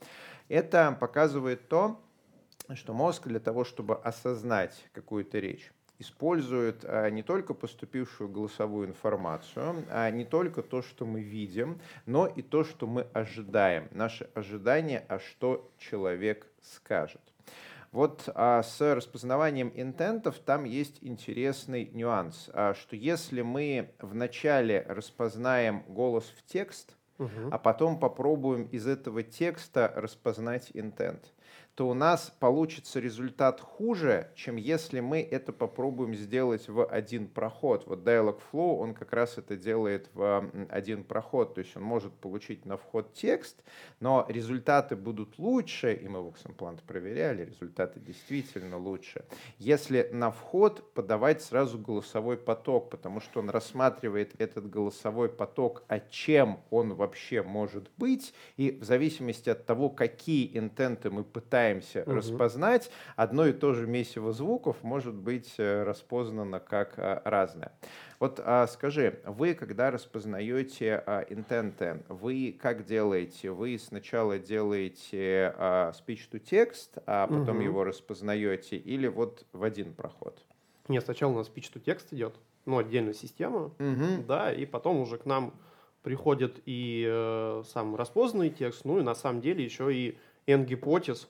Это 0.48 0.96
показывает 0.98 1.68
то, 1.68 2.00
что 2.74 2.94
мозг 2.94 3.26
для 3.26 3.40
того, 3.40 3.64
чтобы 3.64 3.96
осознать 3.96 4.84
какую-то 4.92 5.40
речь, 5.40 5.72
использует 5.98 6.84
а, 6.84 7.10
не 7.10 7.22
только 7.22 7.54
поступившую 7.54 8.30
голосовую 8.30 8.88
информацию, 8.88 9.84
а 9.90 10.08
не 10.10 10.24
только 10.24 10.62
то, 10.62 10.80
что 10.80 11.04
мы 11.04 11.20
видим, 11.20 11.80
но 12.06 12.26
и 12.26 12.40
то, 12.40 12.64
что 12.64 12.86
мы 12.86 13.02
ожидаем. 13.12 13.88
Наше 13.90 14.30
ожидание, 14.34 15.04
а 15.08 15.18
что 15.18 15.70
человек 15.78 16.46
скажет. 16.62 17.20
Вот 17.92 18.28
а, 18.34 18.62
с 18.62 18.80
распознаванием 18.94 19.72
интентов 19.74 20.38
там 20.38 20.64
есть 20.64 20.98
интересный 21.00 21.90
нюанс, 21.92 22.48
а, 22.52 22.74
что 22.74 22.94
если 22.94 23.42
мы 23.42 23.90
вначале 23.98 24.86
распознаем 24.88 25.82
голос 25.88 26.32
в 26.36 26.44
текст, 26.44 26.96
угу. 27.18 27.28
а 27.50 27.58
потом 27.58 27.98
попробуем 27.98 28.64
из 28.66 28.86
этого 28.86 29.24
текста 29.24 29.92
распознать 29.96 30.70
интент, 30.74 31.32
то 31.80 31.88
у 31.88 31.94
нас 31.94 32.30
получится 32.40 33.00
результат 33.00 33.58
хуже, 33.58 34.30
чем 34.34 34.56
если 34.56 35.00
мы 35.00 35.22
это 35.22 35.50
попробуем 35.50 36.14
сделать 36.14 36.68
в 36.68 36.84
один 36.84 37.26
проход. 37.26 37.86
Вот 37.86 38.00
Dialogflow, 38.00 38.76
он 38.80 38.92
как 38.92 39.14
раз 39.14 39.38
это 39.38 39.56
делает 39.56 40.10
в 40.12 40.46
один 40.68 41.04
проход, 41.04 41.54
то 41.54 41.62
есть 41.62 41.74
он 41.78 41.82
может 41.82 42.12
получить 42.12 42.66
на 42.66 42.76
вход 42.76 43.14
текст, 43.14 43.64
но 43.98 44.26
результаты 44.28 44.94
будут 44.94 45.38
лучше, 45.38 45.94
и 45.94 46.06
мы 46.06 46.20
в 46.20 46.28
Oxenplant 46.28 46.80
проверяли, 46.86 47.46
результаты 47.46 47.98
действительно 47.98 48.76
лучше, 48.76 49.24
если 49.56 50.10
на 50.12 50.30
вход 50.30 50.92
подавать 50.92 51.40
сразу 51.40 51.78
голосовой 51.78 52.36
поток, 52.36 52.90
потому 52.90 53.20
что 53.20 53.40
он 53.40 53.48
рассматривает 53.48 54.38
этот 54.38 54.68
голосовой 54.68 55.30
поток, 55.30 55.82
а 55.88 55.98
чем 55.98 56.60
он 56.68 56.92
вообще 56.92 57.42
может 57.42 57.88
быть, 57.96 58.34
и 58.58 58.72
в 58.72 58.84
зависимости 58.84 59.48
от 59.48 59.64
того, 59.64 59.88
какие 59.88 60.58
интенты 60.58 61.08
мы 61.08 61.24
пытаемся 61.24 61.69
пытаемся 61.70 62.02
угу. 62.02 62.12
распознать, 62.12 62.90
одно 63.16 63.46
и 63.46 63.52
то 63.52 63.72
же 63.72 63.86
месиво 63.86 64.32
звуков 64.32 64.82
может 64.82 65.14
быть 65.14 65.54
э, 65.58 65.82
распознано 65.82 66.60
как 66.60 66.98
э, 66.98 67.20
разное. 67.24 67.72
Вот 68.18 68.40
а, 68.44 68.66
скажи, 68.66 69.20
вы 69.24 69.54
когда 69.54 69.90
распознаете 69.90 71.02
а, 71.06 71.24
интенты, 71.30 72.02
вы 72.08 72.56
как 72.60 72.84
делаете? 72.84 73.50
Вы 73.50 73.78
сначала 73.78 74.38
делаете 74.38 75.54
а, 75.56 75.92
speech-to-text, 75.92 77.02
а 77.06 77.26
потом 77.26 77.56
угу. 77.56 77.64
его 77.64 77.84
распознаете, 77.84 78.76
или 78.76 79.06
вот 79.06 79.46
в 79.52 79.62
один 79.62 79.94
проход? 79.94 80.44
Нет, 80.88 81.04
сначала 81.04 81.32
у 81.32 81.36
нас 81.36 81.48
speech-to-text 81.48 82.08
идет, 82.10 82.34
ну, 82.66 82.78
отдельная 82.78 83.14
система, 83.14 83.66
угу. 83.66 84.24
да, 84.26 84.52
и 84.52 84.66
потом 84.66 84.98
уже 84.98 85.16
к 85.16 85.24
нам 85.24 85.54
приходит 86.02 86.60
и 86.66 87.06
э, 87.06 87.62
сам 87.66 87.94
распознанный 87.94 88.50
текст, 88.50 88.84
ну 88.84 88.98
и 88.98 89.02
на 89.02 89.14
самом 89.14 89.40
деле 89.40 89.64
еще 89.64 89.94
и 89.94 90.18
n-гипотез, 90.46 91.28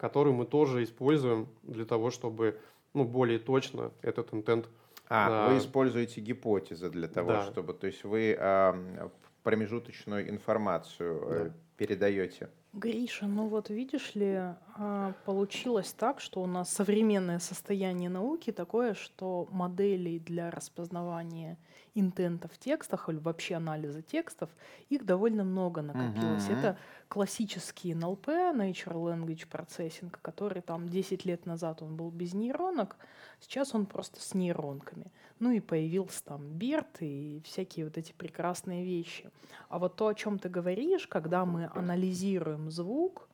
который 0.00 0.32
мы 0.32 0.46
тоже 0.46 0.82
используем 0.82 1.46
для 1.62 1.84
того, 1.84 2.10
чтобы 2.10 2.58
ну, 2.94 3.04
более 3.04 3.38
точно 3.38 3.92
этот 4.00 4.32
интент. 4.32 4.66
А, 5.10 5.46
а, 5.46 5.50
вы 5.50 5.58
используете 5.58 6.22
гипотезы 6.22 6.88
для 6.88 7.06
того, 7.06 7.32
да. 7.32 7.42
чтобы, 7.44 7.74
то 7.74 7.86
есть 7.86 8.02
вы 8.04 8.34
а, 8.38 9.10
промежуточную 9.42 10.30
информацию 10.30 11.22
э, 11.26 11.44
да. 11.44 11.54
Передаете. 11.80 12.50
Гриша, 12.74 13.26
ну 13.26 13.48
вот 13.48 13.70
видишь 13.70 14.14
ли, 14.14 14.38
а, 14.76 15.14
получилось 15.24 15.94
так, 15.94 16.20
что 16.20 16.42
у 16.42 16.46
нас 16.46 16.70
современное 16.70 17.38
состояние 17.38 18.10
науки 18.10 18.52
такое, 18.52 18.92
что 18.92 19.48
моделей 19.50 20.18
для 20.18 20.50
распознавания 20.50 21.56
интента 21.94 22.48
в 22.48 22.58
текстах 22.58 23.08
или 23.08 23.16
вообще 23.16 23.54
анализа 23.54 24.02
текстов, 24.02 24.50
их 24.90 25.04
довольно 25.04 25.42
много 25.42 25.82
накопилось. 25.82 26.48
Uh-huh. 26.48 26.58
Это 26.58 26.78
классический 27.08 27.94
НЛП, 27.94 28.28
Natural 28.28 29.16
Language 29.16 29.48
Processing, 29.50 30.14
который 30.22 30.62
там 30.62 30.88
10 30.88 31.24
лет 31.24 31.46
назад 31.46 31.82
он 31.82 31.96
был 31.96 32.10
без 32.10 32.34
нейронок, 32.34 32.96
сейчас 33.40 33.74
он 33.74 33.86
просто 33.86 34.20
с 34.20 34.34
нейронками. 34.34 35.10
Ну 35.40 35.50
и 35.52 35.60
появился 35.60 36.22
там 36.24 36.52
Бирт 36.52 37.00
и 37.00 37.40
всякие 37.44 37.86
вот 37.86 37.96
эти 37.96 38.12
прекрасные 38.12 38.84
вещи. 38.84 39.30
А 39.68 39.78
вот 39.78 39.96
то, 39.96 40.08
о 40.08 40.14
чем 40.14 40.38
ты 40.38 40.48
говоришь, 40.48 41.06
когда 41.06 41.44
мы 41.46 41.69
анализируем 41.74 42.70
звук, 42.70 43.30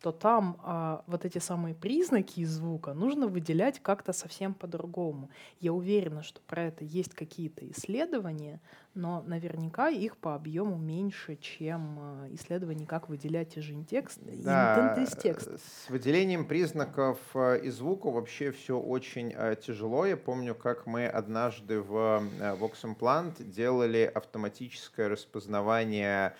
то 0.00 0.12
там 0.12 0.60
а, 0.62 1.02
вот 1.06 1.24
эти 1.24 1.38
самые 1.38 1.74
признаки 1.74 2.44
звука 2.44 2.94
нужно 2.94 3.26
выделять 3.26 3.80
как-то 3.80 4.12
совсем 4.12 4.54
по-другому. 4.54 5.28
Я 5.60 5.72
уверена, 5.72 6.22
что 6.22 6.40
про 6.46 6.64
это 6.64 6.84
есть 6.84 7.14
какие-то 7.14 7.68
исследования, 7.70 8.60
но 8.94 9.22
наверняка 9.26 9.88
их 9.88 10.16
по 10.16 10.36
объему 10.36 10.76
меньше, 10.76 11.36
чем 11.36 11.98
а, 11.98 12.26
исследования, 12.30 12.86
как 12.86 13.08
выделять 13.08 13.56
и 13.56 13.84
текст, 13.84 14.20
да, 14.22 14.94
из 15.02 15.16
текста. 15.16 15.58
С 15.58 15.90
выделением 15.90 16.46
признаков 16.46 17.18
а, 17.34 17.56
и 17.56 17.68
звука 17.70 18.08
вообще 18.10 18.52
все 18.52 18.78
очень 18.78 19.32
а, 19.34 19.56
тяжело. 19.56 20.06
Я 20.06 20.16
помню, 20.16 20.54
как 20.54 20.86
мы 20.86 21.06
однажды 21.08 21.80
в 21.80 22.22
Vox 22.38 22.84
Implant 22.84 23.42
делали 23.42 24.10
автоматическое 24.14 25.08
распознавание 25.08 26.36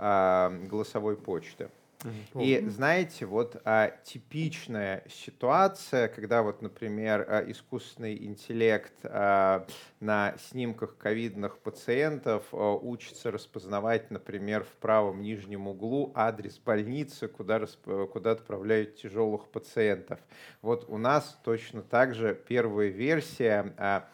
голосовой 0.00 1.16
почты. 1.16 1.68
И 2.34 2.64
знаете, 2.68 3.26
вот 3.26 3.60
а, 3.64 3.90
типичная 4.04 5.04
ситуация, 5.08 6.08
когда 6.08 6.42
вот, 6.42 6.62
например, 6.62 7.26
а, 7.28 7.44
искусственный 7.50 8.16
интеллект 8.24 8.94
а, 9.04 9.66
на 10.00 10.34
снимках 10.38 10.96
ковидных 10.96 11.58
пациентов 11.58 12.44
а, 12.52 12.74
учится 12.74 13.30
распознавать, 13.30 14.10
например, 14.10 14.64
в 14.64 14.76
правом 14.80 15.20
нижнем 15.20 15.68
углу 15.68 16.10
адрес 16.14 16.58
больницы, 16.58 17.28
куда, 17.28 17.66
куда 17.84 18.30
отправляют 18.30 18.96
тяжелых 18.96 19.48
пациентов. 19.48 20.20
Вот 20.62 20.86
у 20.88 20.96
нас 20.96 21.38
точно 21.44 21.82
так 21.82 22.14
же 22.14 22.34
первая 22.34 22.88
версия 22.88 23.74
а, 23.76 24.08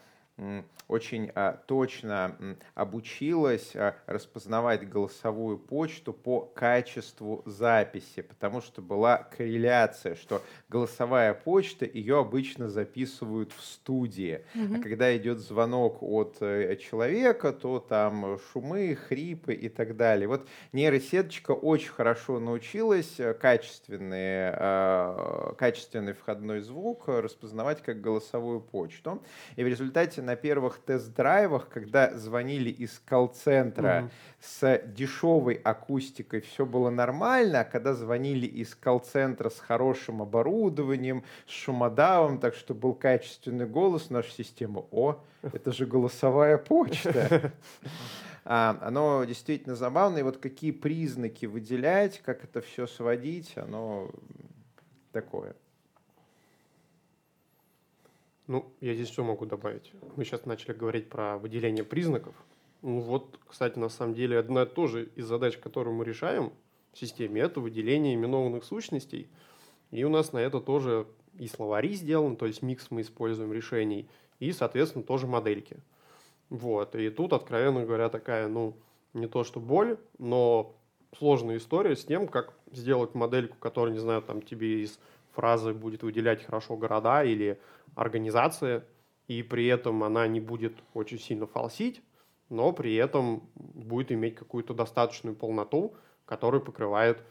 очень 0.89 1.31
а, 1.35 1.59
точно 1.67 2.37
обучилась 2.75 3.75
а, 3.75 3.97
распознавать 4.07 4.89
голосовую 4.89 5.59
почту 5.59 6.13
по 6.13 6.43
качеству 6.43 7.43
записи, 7.47 8.23
потому 8.23 8.61
что 8.61 8.83
была 8.83 9.19
корреляция, 9.37 10.15
что 10.15 10.43
голосовая 10.69 11.33
почта, 11.35 11.87
ее 11.87 12.19
обычно 12.19 12.69
записывают 12.69 13.53
в 13.53 13.65
студии, 13.65 14.45
mm-hmm. 14.55 14.79
а 14.79 14.83
когда 14.83 15.17
идет 15.17 15.39
звонок 15.39 16.03
от 16.03 16.37
э, 16.41 16.77
человека, 16.77 17.53
то 17.53 17.81
там 17.81 18.39
шумы, 18.53 18.95
хрипы 18.95 19.55
и 19.55 19.69
так 19.69 19.97
далее. 19.97 20.29
Вот 20.29 20.47
нейросеточка 20.73 21.53
очень 21.53 21.91
хорошо 21.91 22.39
научилась 22.39 23.19
э, 23.19 23.33
качественный, 23.35 24.51
а, 24.53 25.55
качественный 25.59 26.13
входной 26.13 26.61
звук 26.61 27.09
распознавать 27.09 27.83
как 27.83 28.01
голосовую 28.01 28.61
почту, 28.61 29.23
и 29.57 29.65
в 29.65 29.67
результате 29.67 30.23
на 30.27 30.37
первых 30.37 30.79
тест-драйвах, 30.79 31.69
когда 31.69 32.15
звонили 32.19 32.69
из 32.69 33.01
колл-центра 33.07 34.03
угу. 34.03 34.11
с 34.41 34.83
дешевой 34.87 35.55
акустикой, 35.55 36.41
все 36.41 36.67
было 36.67 36.91
нормально, 36.91 37.61
а 37.61 37.65
когда 37.65 37.95
звонили 37.95 38.47
из 38.47 38.75
колл-центра 38.75 39.49
с 39.49 39.59
хорошим 39.59 40.21
оборудованием, 40.21 41.25
с 41.47 41.53
шумодавом, 41.53 42.39
так 42.39 42.55
что 42.55 42.75
был 42.75 42.93
качественный 42.93 43.67
голос, 43.67 44.11
наша 44.11 44.31
система, 44.33 44.85
о, 44.91 45.23
это 45.43 45.73
же 45.73 45.87
голосовая 45.87 46.59
почта. 46.59 47.53
А, 48.49 48.79
оно 48.81 49.25
действительно 49.25 49.75
забавно, 49.75 50.19
и 50.19 50.23
вот 50.23 50.37
какие 50.37 50.71
признаки 50.71 51.47
выделять, 51.47 52.23
как 52.25 52.45
это 52.45 52.61
все 52.61 52.87
сводить, 52.87 53.59
оно 53.59 54.09
такое. 55.11 55.57
Ну, 58.47 58.73
я 58.81 58.95
здесь 58.95 59.11
все 59.11 59.25
могу 59.25 59.45
добавить. 59.45 59.93
Мы 60.17 60.25
сейчас 60.25 60.47
начали 60.47 60.73
говорить 60.73 61.09
про 61.09 61.37
выделение 61.37 61.85
признаков. 61.85 62.35
Ну 62.83 63.01
вот, 63.01 63.39
кстати, 63.47 63.79
на 63.79 63.89
самом 63.89 64.15
деле, 64.15 64.39
одна 64.39 64.67
тоже 64.67 65.11
из 65.17 65.27
задач, 65.27 65.57
которую 65.57 65.97
мы 65.97 66.05
решаем 66.05 66.53
в 66.93 66.99
системе, 66.99 67.41
это 67.41 67.61
выделение 67.61 68.15
именованных 68.15 68.65
сущностей. 68.65 69.29
И 69.91 70.05
у 70.05 70.09
нас 70.09 70.33
на 70.33 70.39
это 70.39 70.61
тоже 70.61 71.07
и 71.39 71.49
словари 71.49 71.95
сделаны, 71.95 72.37
то 72.37 72.47
есть 72.47 72.63
микс 72.63 72.91
мы 72.91 73.01
используем 73.01 73.53
решений, 73.53 74.09
и, 74.39 74.53
соответственно, 74.53 75.05
тоже 75.05 75.27
модельки. 75.27 75.79
Вот. 76.49 76.95
И 76.95 77.11
тут, 77.11 77.33
откровенно 77.33 77.85
говоря, 77.85 78.09
такая, 78.09 78.49
ну, 78.49 78.77
не 79.13 79.27
то 79.27 79.43
что 79.45 79.59
боль, 79.59 79.99
но 80.19 80.77
сложная 81.19 81.57
история 81.57 81.97
с 81.97 82.05
тем, 82.05 82.29
как 82.29 82.55
сделать 82.71 83.15
модельку, 83.15 83.57
которая, 83.59 83.93
не 83.93 84.01
знаю, 84.01 84.23
там 84.23 84.43
тебе 84.43 84.83
из 84.83 84.99
фразы 85.37 85.73
будет 85.73 86.03
выделять 86.03 86.43
хорошо 86.43 86.77
города 86.77 87.23
или 87.23 87.61
организации, 87.95 88.83
и 89.29 89.43
при 89.43 89.67
этом 89.67 90.03
она 90.03 90.27
не 90.27 90.41
будет 90.41 90.75
очень 90.95 91.19
сильно 91.19 91.47
фалсить, 91.47 92.03
но 92.49 92.73
при 92.73 92.95
этом 92.95 93.49
будет 93.55 94.13
иметь 94.13 94.35
какую-то 94.35 94.75
достаточную 94.75 95.37
полноту, 95.37 95.95
которая 96.25 96.61
покрывает 96.61 97.23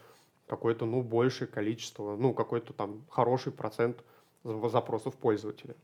какое-то, 0.46 0.86
ну, 0.86 1.02
большее 1.02 1.48
количество, 1.48 2.16
ну, 2.16 2.32
какой-то 2.32 2.72
там 2.72 3.04
хороший 3.10 3.52
процент 3.52 4.04
запросов 4.44 5.16
пользователя. 5.16 5.74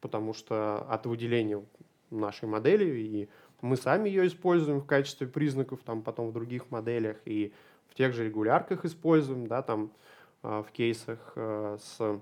Потому 0.00 0.34
что 0.34 0.86
от 0.88 1.06
выделения 1.06 1.64
нашей 2.10 2.48
модели, 2.48 2.84
и 2.84 3.28
мы 3.60 3.76
сами 3.76 4.08
ее 4.08 4.26
используем 4.26 4.80
в 4.80 4.86
качестве 4.86 5.26
признаков, 5.26 5.80
там, 5.84 6.02
потом 6.02 6.28
в 6.28 6.32
других 6.32 6.70
моделях, 6.70 7.16
и 7.24 7.52
в 7.88 7.94
тех 7.94 8.12
же 8.12 8.24
регулярках 8.24 8.84
используем, 8.84 9.46
да, 9.46 9.62
там, 9.62 9.90
в 10.44 10.66
кейсах 10.72 11.32
э, 11.36 11.78
с, 11.80 12.20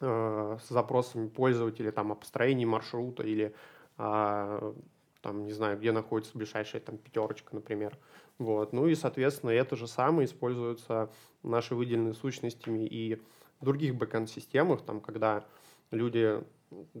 э, 0.00 0.58
с 0.62 0.68
запросами 0.68 1.28
пользователя, 1.28 1.90
там, 1.90 2.12
о 2.12 2.14
построении 2.14 2.66
маршрута 2.66 3.22
или 3.22 3.54
а, 3.96 4.74
там, 5.22 5.44
не 5.44 5.52
знаю, 5.52 5.78
где 5.78 5.90
находится 5.90 6.36
ближайшая 6.36 6.82
там 6.82 6.98
пятерочка, 6.98 7.54
например. 7.54 7.98
Вот. 8.38 8.72
Ну 8.72 8.86
и, 8.86 8.94
соответственно, 8.94 9.50
это 9.50 9.74
же 9.74 9.86
самое 9.86 10.26
используется 10.26 11.10
наши 11.42 11.74
выделенные 11.74 12.14
сущностями 12.14 12.86
и 12.86 13.20
в 13.60 13.64
других 13.64 13.94
бэкэнд-системах, 13.94 14.82
там, 14.82 15.00
когда 15.00 15.46
люди 15.90 16.44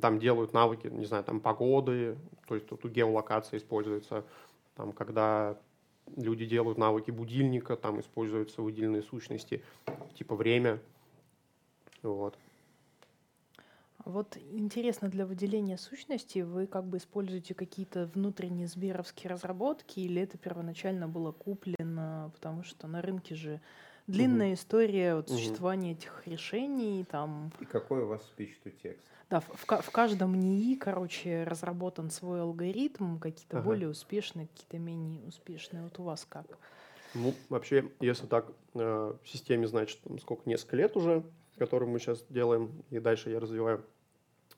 там 0.00 0.18
делают 0.18 0.54
навыки, 0.54 0.86
не 0.86 1.04
знаю, 1.04 1.24
там 1.24 1.40
погоды, 1.40 2.16
то 2.46 2.54
есть 2.54 2.66
тут 2.66 2.84
геолокация 2.86 3.58
используется, 3.58 4.24
там, 4.74 4.92
когда 4.92 5.58
люди 6.14 6.46
делают 6.46 6.78
навыки 6.78 7.10
будильника, 7.10 7.76
там 7.76 8.00
используются 8.00 8.62
выделенные 8.62 9.02
сущности, 9.02 9.62
типа 10.14 10.36
время, 10.36 10.80
вот. 12.02 12.36
Вот 14.04 14.36
интересно, 14.52 15.08
для 15.08 15.26
выделения 15.26 15.76
сущности 15.76 16.38
вы 16.38 16.68
как 16.68 16.84
бы 16.84 16.98
используете 16.98 17.54
какие-то 17.54 18.06
внутренние 18.14 18.68
сберовские 18.68 19.30
разработки 19.32 19.98
или 19.98 20.22
это 20.22 20.38
первоначально 20.38 21.08
было 21.08 21.32
куплено, 21.32 22.30
потому 22.32 22.62
что 22.62 22.86
на 22.86 23.02
рынке 23.02 23.34
же 23.34 23.60
длинная 24.06 24.54
история 24.54 25.16
вот, 25.16 25.28
Мгм. 25.28 25.36
существования 25.38 25.92
этих 25.92 26.26
решений, 26.26 27.04
там, 27.04 27.52
И 27.60 27.64
какой 27.64 28.02
у 28.02 28.06
вас 28.06 28.22
speech-to-text? 28.36 29.02
да, 29.30 29.40
в, 29.40 29.48
в 29.48 29.82
в 29.82 29.90
каждом 29.90 30.34
НИИ, 30.38 30.76
короче, 30.76 31.44
разработан 31.44 32.10
свой 32.10 32.42
алгоритм, 32.42 33.18
какие-то 33.18 33.56
Ага. 33.56 33.64
более 33.66 33.88
успешные, 33.88 34.46
какие-то 34.46 34.78
менее 34.78 35.26
успешные. 35.26 35.82
Вот 35.82 35.98
у 35.98 36.04
вас 36.04 36.24
как? 36.24 36.46
Ну, 37.14 37.34
вообще, 37.48 37.90
если 38.00 38.26
так, 38.26 38.52
э, 38.74 38.78
в 39.22 39.28
системе, 39.28 39.66
значит, 39.66 40.00
там 40.02 40.18
сколько, 40.18 40.48
несколько 40.48 40.76
лет 40.76 40.96
уже, 40.96 41.24
который 41.58 41.88
мы 41.88 41.98
сейчас 41.98 42.24
делаем, 42.28 42.84
и 42.90 42.98
дальше 42.98 43.30
я 43.30 43.40
развиваю 43.40 43.84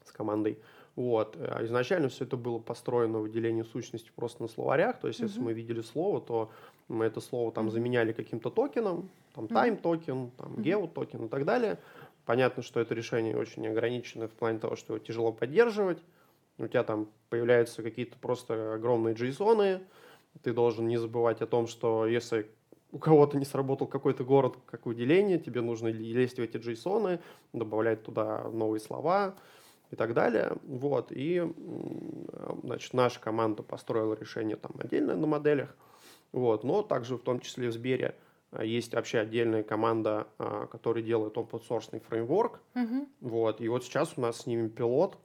с 0.04 0.12
командой. 0.12 0.58
Вот. 0.96 1.36
А 1.38 1.64
Изначально 1.64 2.08
все 2.08 2.24
это 2.24 2.36
было 2.36 2.58
построено 2.58 3.18
выделение 3.20 3.64
сущности 3.64 4.10
просто 4.14 4.42
на 4.42 4.48
словарях, 4.48 4.98
то 4.98 5.08
есть 5.08 5.20
если 5.20 5.36
Мгм. 5.36 5.44
мы 5.46 5.52
видели 5.52 5.80
слово, 5.80 6.20
то 6.20 6.50
мы 6.88 7.04
это 7.04 7.20
слово 7.20 7.52
там 7.52 7.70
заменяли 7.70 8.12
каким-то 8.12 8.50
токеном, 8.50 9.10
там 9.34 9.46
time 9.46 9.76
токен, 9.80 10.30
там 10.36 10.54
geo 10.54 10.88
токен 10.88 11.26
и 11.26 11.28
так 11.28 11.44
далее. 11.44 11.78
Понятно, 12.24 12.62
что 12.62 12.80
это 12.80 12.94
решение 12.94 13.36
очень 13.36 13.66
ограничено 13.66 14.28
в 14.28 14.32
плане 14.32 14.58
того, 14.58 14.76
что 14.76 14.94
его 14.94 15.04
тяжело 15.04 15.32
поддерживать. 15.32 15.98
У 16.58 16.66
тебя 16.66 16.82
там 16.82 17.08
появляются 17.30 17.82
какие-то 17.82 18.16
просто 18.18 18.74
огромные 18.74 19.14
JSON, 19.14 19.80
ты 20.42 20.52
должен 20.52 20.88
не 20.88 20.96
забывать 20.96 21.40
о 21.40 21.46
том, 21.46 21.66
что 21.66 22.06
если 22.06 22.50
у 22.90 22.98
кого-то 22.98 23.36
не 23.36 23.44
сработал 23.44 23.86
какой-то 23.86 24.24
город 24.24 24.56
как 24.66 24.86
выделение, 24.86 25.38
тебе 25.38 25.60
нужно 25.60 25.88
лезть 25.88 26.38
в 26.38 26.42
эти 26.42 26.56
JSON, 26.56 27.20
добавлять 27.52 28.02
туда 28.02 28.48
новые 28.50 28.80
слова 28.80 29.34
и 29.90 29.96
так 29.96 30.14
далее. 30.14 30.52
Вот. 30.64 31.12
И 31.12 31.36
м, 31.36 31.54
значит, 32.62 32.94
наша 32.94 33.20
команда 33.20 33.62
построила 33.62 34.14
решение 34.14 34.56
там 34.56 34.72
отдельно 34.78 35.16
на 35.16 35.26
моделях. 35.26 35.74
Вот. 36.32 36.64
Но 36.64 36.82
также 36.82 37.16
в 37.16 37.22
том 37.22 37.40
числе 37.40 37.68
в 37.68 37.72
Сбере 37.72 38.14
а, 38.50 38.64
есть 38.64 38.94
вообще 38.94 39.20
отдельная 39.20 39.62
команда, 39.62 40.26
а, 40.38 40.66
которая 40.66 41.02
делает 41.02 41.36
open 41.36 41.62
source 41.66 42.00
фреймворк. 42.00 42.60
Мгм. 42.74 43.08
Вот. 43.20 43.60
И 43.60 43.68
вот 43.68 43.84
сейчас 43.84 44.14
у 44.16 44.20
нас 44.20 44.40
с 44.40 44.46
ними 44.46 44.68
пилот. 44.68 45.18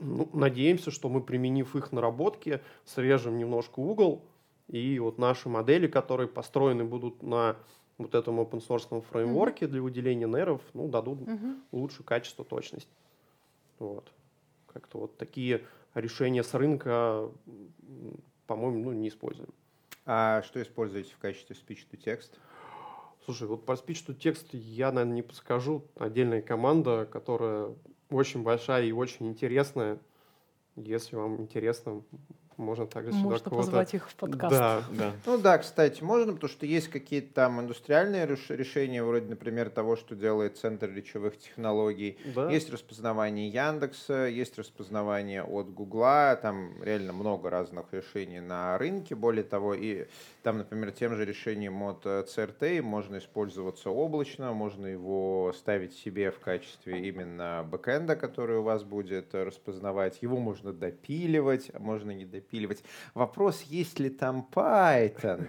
Ну, 0.00 0.30
надеемся, 0.32 0.90
что 0.90 1.08
мы, 1.10 1.22
применив 1.22 1.76
их 1.76 1.92
наработки, 1.92 2.60
срежем 2.84 3.36
немножко 3.36 3.80
угол, 3.80 4.24
и 4.66 4.98
вот 4.98 5.18
наши 5.18 5.50
модели, 5.50 5.86
которые 5.88 6.26
построены 6.26 6.84
будут 6.84 7.22
на 7.22 7.56
вот 7.98 8.14
этом 8.14 8.40
open 8.40 8.66
source 8.66 9.02
фреймворке 9.02 9.66
для 9.66 9.82
выделения 9.82 10.26
нейров, 10.26 10.62
ну, 10.72 10.88
дадут 10.88 11.26
Мгм. 11.26 11.62
лучшее 11.70 12.06
качество, 12.06 12.44
точность. 12.46 12.88
Вот. 13.78 14.10
Как-то 14.72 14.98
вот 15.00 15.18
такие 15.18 15.64
решения 15.94 16.42
с 16.42 16.54
рынка, 16.54 17.30
по-моему, 18.46 18.84
ну, 18.84 18.92
не 18.92 19.08
используем. 19.08 19.50
А 20.06 20.42
что 20.42 20.60
используете 20.60 21.14
в 21.14 21.18
качестве 21.18 21.56
speech-to-text? 21.56 22.38
Слушай, 23.24 23.48
вот 23.48 23.64
про 23.64 23.74
speech 23.74 24.06
to 24.06 24.14
текст 24.14 24.48
я, 24.52 24.92
наверное, 24.92 25.14
не 25.14 25.22
подскажу. 25.22 25.88
Отдельная 25.96 26.42
команда, 26.42 27.06
которая 27.10 27.74
очень 28.10 28.42
большая 28.42 28.84
и 28.84 28.92
очень 28.92 29.28
интересная. 29.28 29.98
Если 30.76 31.16
вам 31.16 31.40
интересно, 31.40 32.02
можно 32.56 32.86
также 32.86 33.12
сюда 33.12 33.22
Можно 33.22 33.50
кого-то... 33.50 33.66
позвать 33.66 33.94
их 33.94 34.08
в 34.08 34.14
подкаст. 34.14 34.54
Да, 34.54 34.82
Да. 34.90 35.12
Ну 35.26 35.38
да, 35.38 35.58
кстати, 35.58 36.02
можно, 36.02 36.32
потому 36.32 36.50
что 36.50 36.66
есть 36.66 36.88
какие-то 36.88 37.34
там 37.34 37.60
индустриальные 37.60 38.26
реш- 38.26 38.54
решения, 38.54 39.02
вроде, 39.02 39.26
например, 39.28 39.70
того, 39.70 39.96
что 39.96 40.14
делает 40.14 40.58
Центр 40.58 40.90
речевых 40.90 41.38
технологий. 41.38 42.18
да. 42.34 42.50
Есть 42.50 42.70
распознавание 42.70 43.48
Яндекса, 43.48 44.26
есть 44.26 44.58
распознавание 44.58 45.42
от 45.42 45.72
Гугла, 45.72 46.38
там 46.40 46.82
реально 46.82 47.12
много 47.12 47.50
разных 47.50 47.86
решений 47.92 48.40
на 48.40 48.78
рынке. 48.78 49.14
Более 49.14 49.44
того, 49.44 49.74
и 49.74 50.06
там, 50.42 50.58
например, 50.58 50.92
тем 50.92 51.16
же 51.16 51.24
решением 51.24 51.82
от 51.82 52.04
э, 52.04 52.24
CRT 52.24 52.82
можно 52.82 53.18
использоваться 53.18 53.90
облачно, 53.90 54.52
можно 54.52 54.86
его 54.86 55.52
ставить 55.56 55.94
себе 55.94 56.30
в 56.30 56.38
качестве 56.38 57.08
именно 57.08 57.66
бэкэнда, 57.70 58.16
который 58.16 58.58
у 58.58 58.62
вас 58.62 58.84
будет 58.84 59.34
э, 59.34 59.42
распознавать. 59.42 60.18
Его 60.22 60.38
можно 60.38 60.72
допиливать, 60.72 61.70
а 61.72 61.78
можно 61.78 62.10
не 62.10 62.24
допиливать. 62.24 62.43
Вопрос, 63.14 63.62
есть 63.62 63.98
ли 63.98 64.10
там 64.10 64.46
Python? 64.52 65.48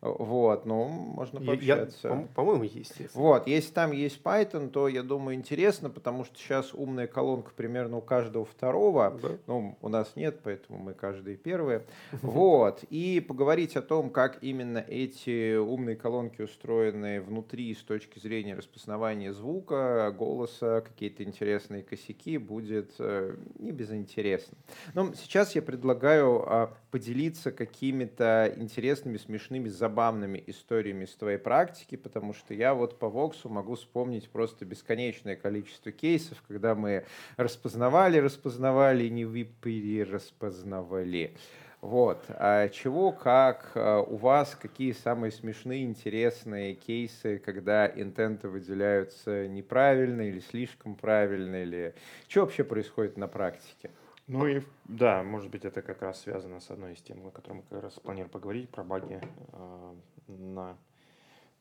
Вот, 0.00 0.64
ну, 0.64 0.86
можно 0.88 1.40
я- 1.40 1.46
пообщаться. 1.46 2.08
по- 2.08 2.28
по-моему, 2.36 2.62
есть. 2.62 2.94
если. 3.00 3.18
Вот, 3.18 3.48
если 3.48 3.72
там 3.72 3.90
есть 3.90 4.22
Python, 4.22 4.70
то, 4.70 4.86
я 4.86 5.02
думаю, 5.02 5.34
интересно, 5.34 5.90
потому 5.90 6.24
что 6.24 6.38
сейчас 6.38 6.72
умная 6.72 7.08
колонка 7.08 7.50
примерно 7.56 7.96
у 7.96 8.00
каждого 8.00 8.44
второго. 8.44 9.18
Да. 9.20 9.28
Ну, 9.48 9.76
у 9.82 9.88
нас 9.88 10.12
нет, 10.14 10.38
поэтому 10.44 10.78
мы 10.78 10.94
каждые 10.94 11.36
первые. 11.36 11.84
Вот. 12.22 12.84
И 12.90 13.18
поговорить 13.26 13.76
о 13.76 13.82
том, 13.82 14.10
как 14.10 14.38
именно 14.42 14.78
эти 14.78 15.56
умные 15.56 15.96
колонки 15.96 16.42
устроены 16.42 17.20
внутри 17.20 17.74
с 17.74 17.78
точки 17.82 18.20
зрения 18.20 18.54
распознавания 18.54 19.32
звука, 19.32 20.14
голоса, 20.16 20.80
какие-то 20.82 21.24
интересные 21.24 21.82
косяки, 21.82 22.38
будет 22.38 22.92
э, 23.00 23.34
не 23.58 23.72
безинтересно. 23.72 24.56
Но 24.94 25.12
сейчас 25.14 25.56
я 25.56 25.62
предлагаю 25.62 26.27
а, 26.36 26.74
поделиться 26.90 27.50
какими-то 27.50 28.52
интересными, 28.56 29.16
смешными, 29.16 29.68
забавными 29.68 30.42
историями 30.46 31.04
из 31.04 31.14
твоей 31.14 31.38
практики, 31.38 31.96
потому 31.96 32.34
что 32.34 32.54
я 32.54 32.74
вот 32.74 32.98
по 32.98 33.08
Воксу 33.08 33.48
могу 33.48 33.74
вспомнить 33.74 34.28
просто 34.30 34.64
бесконечное 34.64 35.36
количество 35.36 35.92
кейсов, 35.92 36.42
когда 36.46 36.74
мы 36.74 37.04
распознавали, 37.36 38.18
распознавали, 38.18 39.08
не 39.08 39.24
выпили, 39.24 40.00
распознавали. 40.00 41.34
Вот. 41.80 42.24
А 42.28 42.68
чего, 42.68 43.12
как 43.12 43.70
а, 43.74 44.00
у 44.00 44.16
вас, 44.16 44.56
какие 44.60 44.92
самые 44.92 45.30
смешные, 45.30 45.84
интересные 45.84 46.74
кейсы, 46.74 47.38
когда 47.38 47.86
интенты 47.86 48.48
выделяются 48.48 49.46
неправильно 49.46 50.22
или 50.22 50.40
слишком 50.40 50.96
правильно, 50.96 51.62
или 51.62 51.94
что 52.26 52.40
вообще 52.40 52.64
происходит 52.64 53.16
на 53.16 53.28
практике? 53.28 53.90
Ну 54.28 54.46
и 54.46 54.62
да, 54.84 55.22
может 55.22 55.50
быть, 55.50 55.64
это 55.64 55.80
как 55.80 56.02
раз 56.02 56.20
связано 56.20 56.60
с 56.60 56.70
одной 56.70 56.92
из 56.92 57.00
тем, 57.00 57.26
о 57.26 57.30
которой 57.30 57.54
мы 57.54 57.62
как 57.62 57.82
раз 57.82 57.94
планировали 57.94 58.30
поговорить, 58.30 58.68
про 58.68 58.84
баги 58.84 59.20
э, 59.52 59.94
на, 60.28 60.76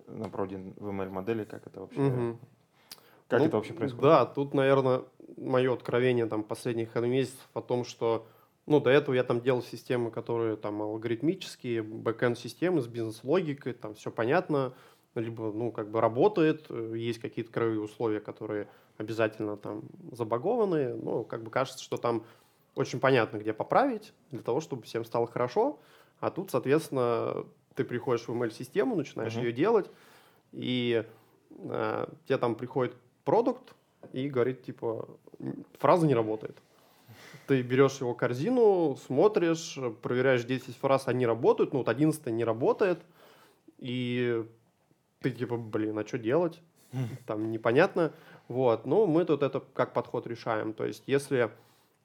на 0.08 0.30
проде 0.30 0.58
VML 0.58 1.10
модели, 1.10 1.46
как 1.46 1.66
это 1.66 1.80
вообще, 1.80 2.00
Мгм. 2.00 2.40
как 3.30 3.40
Ну, 3.40 3.46
это 3.46 3.56
вообще 3.58 3.74
происходит. 3.74 4.04
Да, 4.04 4.26
тут, 4.26 4.54
наверное, 4.54 5.04
мое 5.38 5.74
откровение 5.74 6.26
там 6.26 6.44
последних 6.44 6.94
месяцев 6.96 7.48
о 7.54 7.62
том, 7.62 7.86
что 7.86 8.28
ну, 8.66 8.82
до 8.82 8.90
этого 8.90 9.16
я 9.16 9.24
там 9.24 9.40
делал 9.40 9.62
системы, 9.62 10.12
которые 10.12 10.58
там 10.58 10.82
алгоритмические, 10.82 11.84
бэкэнд-системы 11.84 12.82
с 12.82 12.88
бизнес-логикой, 12.88 13.74
там 13.74 13.96
все 13.96 14.12
понятно, 14.12 14.74
либо, 15.16 15.54
ну, 15.54 15.72
как 15.72 15.90
бы 15.90 16.02
работает, 16.02 16.70
есть 16.70 17.20
какие-то 17.20 17.52
краевые 17.52 17.80
условия, 17.80 18.20
которые 18.20 18.68
обязательно 18.98 19.56
там 19.56 19.84
забагованы, 20.12 20.96
ну, 20.96 21.24
как 21.24 21.44
бы 21.44 21.50
кажется, 21.50 21.82
что 21.82 21.96
там 21.96 22.26
очень 22.78 23.00
понятно, 23.00 23.38
где 23.38 23.54
поправить, 23.54 24.14
для 24.32 24.42
того, 24.42 24.62
чтобы 24.62 24.84
всем 24.84 25.04
стало 25.04 25.28
хорошо, 25.28 25.80
а 26.20 26.30
тут, 26.30 26.52
соответственно, 26.52 27.46
ты 27.76 27.84
приходишь 27.84 28.28
в 28.28 28.32
ML-систему, 28.32 28.96
начинаешь 28.96 29.34
Мгм. 29.34 29.44
ее 29.46 29.52
делать, 29.52 29.90
и 30.52 31.04
э, 31.50 32.08
тебе 32.26 32.38
там 32.38 32.56
приходит 32.56 32.96
продукт 33.26 33.74
и 34.14 34.30
говорит, 34.30 34.64
типа, 34.64 35.08
«М, 35.40 35.66
фраза 35.80 36.06
не 36.06 36.14
работает. 36.14 36.58
Ты 37.48 37.62
берешь 37.62 38.00
его 38.00 38.14
корзину, 38.14 38.96
смотришь, 39.06 39.78
проверяешь 40.02 40.44
10 40.44 40.78
фраз, 40.78 41.08
они 41.08 41.26
работают, 41.26 41.74
ну 41.74 41.80
вот 41.80 41.90
11 41.90 42.28
не 42.28 42.44
работает, 42.44 43.00
и 43.80 44.46
ты 45.22 45.32
типа, 45.32 45.58
блин, 45.58 45.98
а 45.98 46.06
что 46.06 46.18
делать? 46.18 46.62
Там 47.26 47.52
непонятно. 47.52 48.14
Вот, 48.48 48.86
но 48.86 49.06
мы 49.06 49.26
тут 49.26 49.44
это 49.44 49.62
как 49.74 49.94
подход 49.94 50.26
решаем. 50.28 50.74
То 50.74 50.86
есть, 50.86 51.04
если 51.08 51.52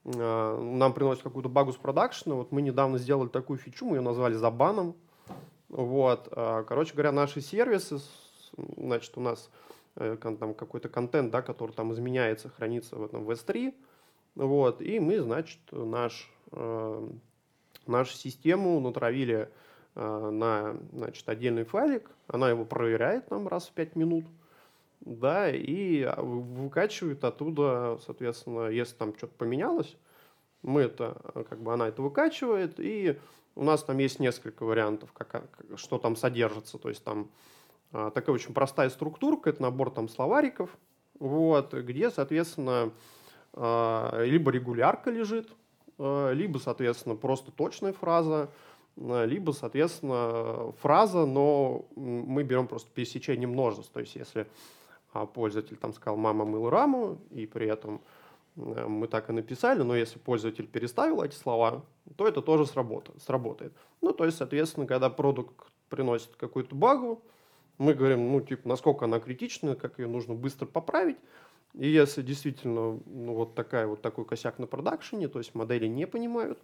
нам 0.04 0.92
приносят 0.94 1.22
какую-то 1.22 1.48
багу 1.48 1.72
с 1.72 1.76
продакшена, 1.76 2.34
вот 2.34 2.50
мы 2.50 2.60
недавно 2.60 2.98
сделали 2.98 3.28
такую 3.28 3.58
фичу, 3.58 3.84
мы 3.84 3.96
ее 3.96 4.02
назвали 4.02 4.34
забаном. 4.34 4.96
Вот, 5.68 6.28
э, 6.30 6.64
короче 6.68 6.92
говоря, 6.92 7.12
наши 7.12 7.40
сервисы, 7.40 7.98
значит, 8.76 9.16
у 9.16 9.20
нас 9.20 9.50
э, 9.96 10.16
там 10.20 10.54
какой-то 10.54 10.88
контент, 10.90 11.30
да, 11.30 11.40
который 11.40 11.72
там 11.72 11.92
изменяется, 11.92 12.50
хранится 12.50 12.96
в 12.96 13.04
этом 13.04 13.24
в 13.24 13.30
S3, 13.30 13.74
вот, 14.34 14.82
и 14.82 15.00
мы, 15.00 15.20
значит, 15.20 15.60
наш, 15.70 16.30
э, 16.52 17.08
нашу 17.86 18.14
систему 18.14 18.80
натравили 18.80 19.50
э, 19.94 20.30
на, 20.30 20.76
значит, 20.92 21.26
отдельный 21.28 21.64
файлик, 21.64 22.10
она 22.26 22.50
его 22.50 22.66
проверяет 22.66 23.30
нам 23.30 23.48
раз 23.48 23.68
в 23.68 23.72
5 23.72 23.96
минут, 23.96 24.26
да, 25.04 25.50
и 25.50 26.02
а, 26.02 26.20
вы- 26.22 26.42
выкачивает 26.42 27.24
оттуда, 27.24 27.98
соответственно, 28.04 28.68
если 28.68 28.94
там 28.94 29.16
что-то 29.16 29.34
поменялось, 29.36 29.96
мы 30.62 30.82
это, 30.82 31.16
э, 31.34 31.44
как 31.48 31.60
бы 31.60 31.72
она 31.72 31.88
это 31.88 32.02
выкачивает, 32.02 32.78
и 32.78 33.18
у 33.56 33.64
нас 33.64 33.82
там 33.82 33.98
есть 33.98 34.20
несколько 34.20 34.64
вариантов, 34.64 35.12
как, 35.12 35.28
как- 35.28 35.78
что 35.78 35.98
там 35.98 36.16
содержится, 36.16 36.78
то 36.78 36.88
есть 36.88 37.02
там 37.04 37.28
а, 37.94 38.10
такая 38.10 38.34
очень 38.34 38.54
простая 38.54 38.88
структурка, 38.88 39.50
это 39.50 39.60
набор 39.60 39.90
там 39.90 40.08
словариков, 40.08 40.78
вот, 41.18 41.74
где, 41.74 42.10
соответственно, 42.10 42.90
а, 43.52 44.22
либо 44.24 44.50
регулярка 44.50 45.10
лежит, 45.10 45.52
а, 45.98 46.32
либо, 46.32 46.56
соответственно, 46.56 47.16
просто 47.16 47.50
точная 47.52 47.92
фраза, 47.92 48.48
а, 48.96 49.24
либо, 49.26 49.50
соответственно, 49.50 50.72
фраза, 50.80 51.26
но 51.26 51.84
мы 51.96 52.44
берем 52.44 52.66
просто 52.66 52.90
пересечение 52.90 53.46
множеств. 53.46 53.92
То 53.92 54.00
есть, 54.00 54.16
если 54.16 54.46
а, 55.12 55.26
пользователь 55.26 55.76
там 55.76 55.92
сказал 55.92 56.16
«мама 56.16 56.44
мыла 56.44 56.70
раму», 56.70 57.18
и 57.30 57.46
при 57.46 57.66
этом 57.66 58.00
э, 58.56 58.86
мы 58.86 59.06
так 59.08 59.30
и 59.30 59.32
написали, 59.32 59.82
но 59.82 59.94
если 59.94 60.18
пользователь 60.18 60.66
переставил 60.66 61.22
эти 61.22 61.34
слова, 61.34 61.84
то 62.16 62.26
это 62.26 62.42
тоже 62.42 62.66
сработает. 62.66 63.22
сработает. 63.22 63.72
Ну, 64.00 64.12
то 64.12 64.24
есть, 64.24 64.38
соответственно, 64.38 64.86
когда 64.86 65.10
продукт 65.10 65.54
приносит 65.88 66.36
какую-то 66.36 66.74
багу, 66.74 67.22
мы 67.78 67.94
говорим, 67.94 68.32
ну, 68.32 68.40
типа, 68.40 68.68
насколько 68.68 69.04
она 69.04 69.20
критична, 69.20 69.74
как 69.74 69.98
ее 69.98 70.06
нужно 70.06 70.34
быстро 70.34 70.66
поправить. 70.66 71.18
И 71.74 71.88
если 71.88 72.22
действительно 72.22 73.00
ну, 73.06 73.34
вот, 73.34 73.54
такая, 73.54 73.86
вот 73.86 74.02
такой 74.02 74.24
косяк 74.24 74.58
на 74.58 74.66
продакшене, 74.66 75.28
то 75.28 75.38
есть 75.38 75.54
модели 75.54 75.86
не 75.86 76.06
понимают, 76.06 76.58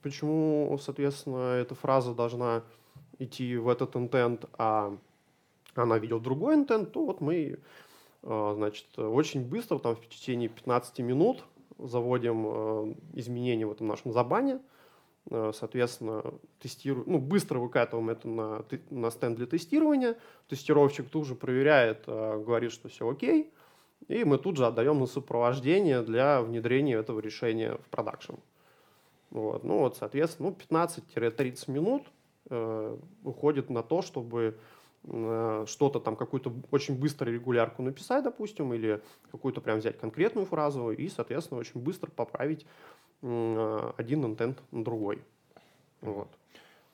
почему, 0.00 0.76
соответственно, 0.80 1.54
эта 1.54 1.74
фраза 1.74 2.14
должна 2.14 2.62
идти 3.18 3.56
в 3.56 3.68
этот 3.68 3.96
интент, 3.96 4.44
а 4.58 4.96
она 5.74 5.98
видела 5.98 6.20
другой 6.20 6.54
интент, 6.54 6.92
то 6.92 7.04
вот 7.04 7.20
мы, 7.20 7.58
э, 8.22 8.52
значит, 8.54 8.98
очень 8.98 9.46
быстро, 9.46 9.78
там, 9.78 9.96
в 9.96 10.08
течение 10.08 10.48
15 10.48 10.98
минут 11.00 11.44
заводим 11.78 12.46
э, 12.46 12.94
изменения 13.14 13.66
в 13.66 13.72
этом 13.72 13.86
нашем 13.86 14.12
забане, 14.12 14.60
Э, 15.30 15.52
соответственно, 15.54 16.22
тестируем, 16.60 17.04
ну, 17.06 17.18
быстро 17.18 17.58
выкатываем 17.58 18.10
это 18.10 18.28
на, 18.28 18.64
на 18.90 19.10
стенд 19.10 19.36
для 19.36 19.46
тестирования, 19.46 20.16
тестировщик 20.48 21.08
тут 21.08 21.26
же 21.26 21.34
проверяет, 21.34 22.04
говорит, 22.06 22.72
что 22.72 22.88
все 22.88 23.08
окей, 23.08 23.50
и 24.08 24.24
мы 24.24 24.36
тут 24.36 24.58
же 24.58 24.66
отдаем 24.66 25.00
на 25.00 25.06
сопровождение 25.06 26.02
для 26.02 26.42
внедрения 26.42 26.94
этого 26.94 27.20
решения 27.20 27.78
в 27.86 27.88
продакшн. 27.88 28.34
Вот. 29.30 29.64
Ну 29.64 29.78
вот, 29.78 29.96
соответственно, 29.96 30.50
ну, 30.50 30.78
15-30 30.78 31.70
минут 31.70 32.02
э, 32.50 32.96
уходит 33.24 33.70
на 33.70 33.82
то, 33.82 34.02
чтобы 34.02 34.58
что-то 35.06 36.00
там, 36.00 36.16
какую-то 36.16 36.52
очень 36.70 36.98
быстро 36.98 37.30
регулярку 37.30 37.82
написать, 37.82 38.24
допустим, 38.24 38.72
или 38.72 39.02
какую-то 39.30 39.60
прям 39.60 39.78
взять 39.78 39.98
конкретную 39.98 40.46
фразу 40.46 40.90
и, 40.90 41.08
соответственно, 41.08 41.60
очень 41.60 41.80
быстро 41.80 42.10
поправить 42.10 42.64
э, 43.22 43.92
один 43.98 44.24
интент 44.24 44.62
на 44.70 44.82
другой. 44.82 45.22
Вот. 46.00 46.28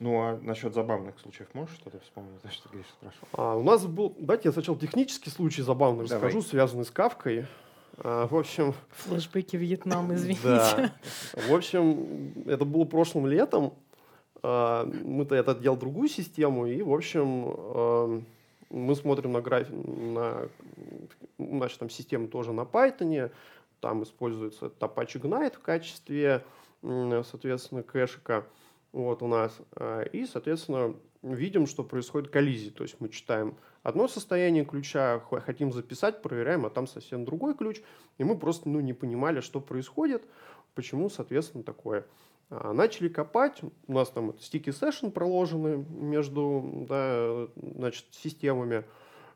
Ну, 0.00 0.18
а 0.22 0.38
насчет 0.42 0.72
забавных 0.72 1.18
случаев 1.20 1.48
можешь 1.52 1.74
что-то 1.76 2.00
вспомнить? 2.00 2.42
За 2.42 2.50
что 2.50 2.68
Гриша 2.70 2.88
спрашивал? 2.88 3.28
А, 3.34 3.56
у 3.56 3.62
нас 3.62 3.86
был, 3.86 4.16
давайте 4.18 4.48
я 4.48 4.52
сначала 4.52 4.78
технический 4.78 5.30
случай 5.30 5.62
забавный 5.62 6.06
Давай. 6.06 6.24
расскажу, 6.24 6.42
связанный 6.42 6.84
с 6.84 6.90
кавкой. 6.90 7.46
А, 7.98 8.26
в 8.26 8.34
общем, 8.34 8.74
Флэшбэки 8.90 9.56
Вьетнама, 9.56 10.14
извините. 10.16 10.42
Да. 10.42 10.92
В 11.34 11.54
общем, 11.54 12.32
это 12.46 12.64
было 12.64 12.84
прошлым 12.84 13.26
летом. 13.26 13.74
А, 14.42 14.84
Мы-то 14.84 15.34
я 15.34 15.42
делал 15.54 15.76
другую 15.76 16.08
систему, 16.08 16.66
и, 16.66 16.82
в 16.82 16.92
общем, 16.92 17.44
а, 17.46 18.22
мы 18.70 18.94
смотрим 18.94 19.32
на 19.32 19.40
график, 19.40 19.74
на 19.74 20.48
значит, 21.38 21.78
там 21.78 21.90
систему 21.90 22.28
тоже 22.28 22.52
на 22.52 22.62
Python. 22.62 23.30
Там 23.80 24.02
используется 24.02 24.66
Apache 24.80 25.20
Ignite 25.20 25.56
в 25.56 25.60
качестве, 25.60 26.44
соответственно, 26.82 27.82
кэшика 27.82 28.44
вот 28.92 29.22
у 29.22 29.26
нас. 29.26 29.58
А, 29.76 30.02
И, 30.02 30.26
соответственно, 30.26 30.94
видим, 31.22 31.66
что 31.66 31.84
происходит 31.84 32.30
коллизия. 32.30 32.70
То 32.70 32.82
есть 32.82 32.96
мы 33.00 33.08
читаем 33.08 33.56
одно 33.82 34.08
состояние 34.08 34.64
ключа, 34.64 35.20
хо- 35.20 35.40
хотим 35.40 35.72
записать, 35.72 36.22
проверяем, 36.22 36.66
а 36.66 36.70
там 36.70 36.86
совсем 36.86 37.24
другой 37.24 37.54
ключ. 37.54 37.80
И 38.18 38.24
мы 38.24 38.38
просто 38.38 38.68
ну, 38.68 38.80
не 38.80 38.92
понимали, 38.92 39.40
что 39.40 39.60
происходит, 39.60 40.22
почему, 40.74 41.08
соответственно, 41.10 41.64
такое. 41.64 42.06
А, 42.50 42.72
Начали 42.72 43.08
копать, 43.08 43.62
у 43.86 43.92
нас 43.92 44.10
там 44.10 44.30
sticky 44.30 44.70
session 44.70 45.10
проложены 45.10 45.84
между 45.88 46.86
да, 46.88 47.48
значит, 47.56 48.06
системами. 48.10 48.84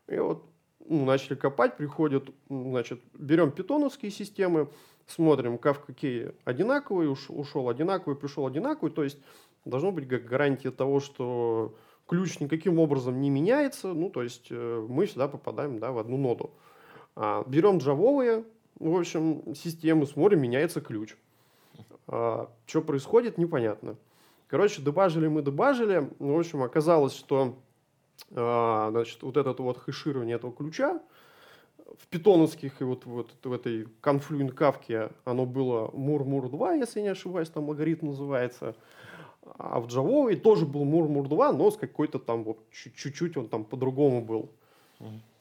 И 0.08 0.18
вот 0.18 0.44
ну, 0.86 1.04
начали 1.04 1.34
копать, 1.34 1.76
приходят, 1.76 2.28
значит, 2.48 3.00
берем 3.14 3.52
питоновские 3.52 4.10
системы, 4.10 4.68
смотрим, 5.06 5.58
кавка 5.58 5.92
кей 5.94 6.32
одинаковый, 6.44 7.06
уш- 7.06 7.30
ушел 7.30 7.68
одинаковый, 7.68 8.16
пришел 8.16 8.46
одинаковый, 8.46 8.92
то 8.92 9.04
есть 9.04 9.18
должно 9.64 9.92
быть 9.92 10.08
как 10.08 10.24
гарантия 10.24 10.70
того, 10.70 11.00
что 11.00 11.74
ключ 12.06 12.40
никаким 12.40 12.78
образом 12.78 13.20
не 13.20 13.30
меняется, 13.30 13.94
ну, 13.94 14.10
то 14.10 14.22
есть 14.22 14.48
э, 14.50 14.86
мы 14.88 15.06
всегда 15.06 15.28
попадаем 15.28 15.78
да, 15.78 15.92
в 15.92 15.98
одну 15.98 16.18
ноду. 16.18 16.50
А, 17.16 17.44
берем 17.46 17.78
джавовые, 17.78 18.44
в 18.78 18.98
общем, 18.98 19.54
системы, 19.54 20.06
смотрим, 20.06 20.42
меняется 20.42 20.80
ключ. 20.80 21.16
Что 22.06 22.82
происходит, 22.84 23.38
непонятно. 23.38 23.96
Короче, 24.48 24.82
дебажили 24.82 25.26
мы, 25.26 25.42
дебажили. 25.42 26.10
Ну, 26.18 26.36
В 26.36 26.38
общем, 26.38 26.62
оказалось, 26.62 27.14
что 27.14 27.56
а, 28.32 28.90
значит, 28.90 29.22
вот 29.22 29.36
это 29.36 29.54
вот 29.62 29.78
хэширование 29.78 30.36
этого 30.36 30.52
ключа 30.52 31.00
в 31.98 32.06
питоновских 32.08 32.80
и 32.80 32.84
вот, 32.84 33.04
вот 33.06 33.30
в 33.42 33.52
этой 33.52 33.86
Confluent 34.02 34.52
кавке 34.52 35.10
оно 35.24 35.46
было 35.46 35.88
murmur 35.88 36.48
2, 36.48 36.74
если 36.74 37.00
не 37.00 37.08
ошибаюсь, 37.08 37.48
там 37.50 37.68
алгоритм 37.68 38.06
называется. 38.08 38.74
А 39.58 39.78
в 39.80 39.86
Java 39.86 40.34
тоже 40.36 40.66
был 40.66 40.84
murmur 40.84 41.28
2, 41.28 41.52
но 41.52 41.70
с 41.70 41.76
какой-то 41.76 42.18
там 42.18 42.44
вот 42.44 42.58
чуть- 42.70 42.96
чуть-чуть 42.96 43.36
он 43.36 43.48
там 43.48 43.64
по-другому 43.64 44.24
был. 44.24 44.50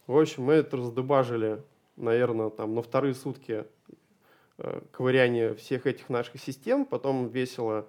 В 0.08 0.18
общем, 0.18 0.44
мы 0.44 0.54
это 0.54 0.78
раздебажили, 0.78 1.62
наверное, 1.96 2.50
там 2.50 2.76
на 2.76 2.82
вторые 2.82 3.14
сутки 3.14 3.66
ковыряние 4.92 5.56
всех 5.56 5.88
этих 5.88 6.10
наших 6.10 6.40
систем, 6.40 6.86
потом 6.86 7.28
весело 7.28 7.88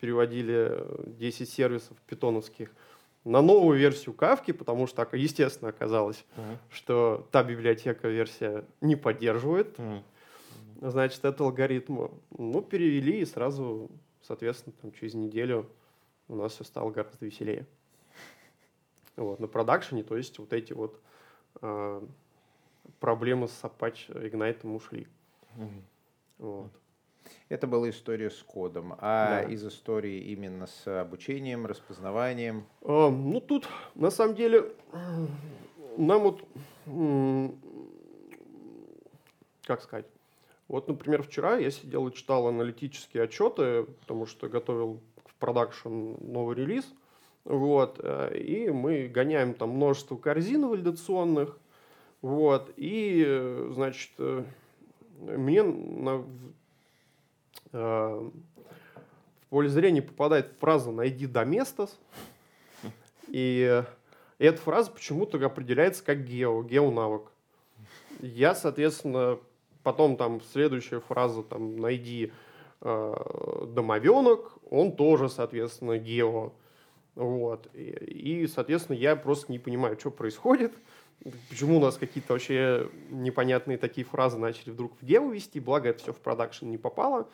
переводили 0.00 0.68
э, 0.70 1.04
10 1.06 1.48
сервисов 1.48 1.96
питоновских 2.06 2.70
на 3.24 3.42
новую 3.42 3.78
версию 3.78 4.14
кавки, 4.14 4.52
потому 4.52 4.86
что, 4.86 5.06
естественно, 5.12 5.70
оказалось, 5.70 6.24
Мгм. 6.36 6.58
что 6.70 7.26
та 7.32 7.42
библиотека 7.42 8.08
версия 8.08 8.64
не 8.80 8.94
поддерживает, 8.96 9.78
Мгм. 9.78 10.02
значит, 10.80 11.24
это 11.24 11.44
алгоритм. 11.44 12.08
Ну, 12.38 12.62
перевели 12.62 13.20
и 13.20 13.24
сразу, 13.24 13.90
соответственно, 14.22 14.74
там, 14.80 14.92
через 14.92 15.14
неделю 15.14 15.68
у 16.28 16.36
нас 16.36 16.52
все 16.52 16.64
стало 16.64 16.90
гораздо 16.90 17.24
веселее. 17.26 17.66
Вот, 19.16 19.40
на 19.40 19.48
продакшене, 19.48 20.02
то 20.02 20.16
есть 20.16 20.38
вот 20.38 20.52
эти 20.52 20.74
вот 20.74 21.00
а, 21.62 22.06
проблемы 23.00 23.48
с 23.48 23.62
Apache 23.62 24.30
Ignite 24.30 24.70
ушли. 24.70 25.06
Мгм. 25.56 25.82
Вот. 26.38 26.70
Это 27.48 27.66
была 27.66 27.90
история 27.90 28.30
с 28.30 28.42
кодом. 28.42 28.94
А 28.98 29.42
Да. 29.42 29.48
из 29.50 29.64
истории 29.66 30.20
именно 30.32 30.66
с 30.66 31.00
обучением, 31.00 31.66
распознаванием. 31.66 32.66
А, 32.82 33.10
ну, 33.10 33.40
тут, 33.40 33.68
на 33.94 34.10
самом 34.10 34.34
деле, 34.36 34.72
нам 35.96 36.22
вот, 36.22 36.44
как 39.64 39.82
сказать, 39.82 40.06
вот, 40.68 40.88
например, 40.88 41.22
вчера 41.22 41.56
я 41.56 41.70
сидел 41.70 42.08
и 42.08 42.12
читал 42.14 42.46
аналитические 42.48 43.24
отчеты, 43.24 43.84
потому 44.00 44.26
что 44.26 44.48
готовил 44.48 45.00
в 45.24 45.34
продакшн 45.36 46.14
новый 46.20 46.56
релиз, 46.56 46.84
Вот, 47.44 48.00
э, 48.02 48.36
и 48.38 48.70
мы 48.70 49.06
гоняем 49.06 49.54
там 49.54 49.70
множество 49.70 50.16
корзин 50.16 50.66
валидационных, 50.66 51.56
вот, 52.20 52.72
и, 52.76 53.22
э, 53.24 53.70
значит, 53.72 54.10
э, 54.18 54.42
мне 55.18 55.62
на, 55.62 56.24
в 57.72 58.32
поле 59.48 59.68
зрения 59.68 60.02
попадает 60.02 60.52
фраза 60.58 60.90
«найди 60.90 61.26
доместос», 61.26 61.98
и 63.28 63.82
эта 64.38 64.58
фраза 64.58 64.90
почему-то 64.90 65.44
определяется 65.44 66.04
как 66.04 66.24
гео, 66.24 66.62
гео-навык. 66.62 67.30
Я, 68.20 68.54
соответственно, 68.54 69.38
потом 69.82 70.16
там 70.16 70.40
следующая 70.40 71.00
фраза 71.00 71.42
там 71.42 71.76
«найди 71.76 72.32
э, 72.80 73.66
домовенок», 73.68 74.52
он 74.70 74.96
тоже, 74.96 75.28
соответственно, 75.28 75.98
гео. 75.98 76.52
Вот. 77.14 77.68
И, 77.72 78.42
и, 78.42 78.46
соответственно, 78.46 78.96
я 78.96 79.16
просто 79.16 79.50
не 79.52 79.58
понимаю, 79.58 79.98
что 79.98 80.10
происходит, 80.10 80.74
почему 81.48 81.78
у 81.78 81.80
нас 81.80 81.96
какие-то 81.96 82.32
вообще 82.32 82.88
непонятные 83.10 83.78
такие 83.78 84.04
фразы 84.06 84.38
начали 84.38 84.70
вдруг 84.70 84.92
в 85.00 85.04
гео 85.04 85.30
вести, 85.30 85.60
благо 85.60 85.88
это 85.88 86.02
все 86.02 86.12
в 86.12 86.18
продакшн 86.18 86.66
не 86.66 86.78
попало. 86.78 87.28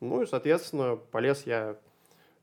Ну 0.00 0.22
и, 0.22 0.26
соответственно, 0.26 0.96
полез 0.96 1.44
я 1.46 1.76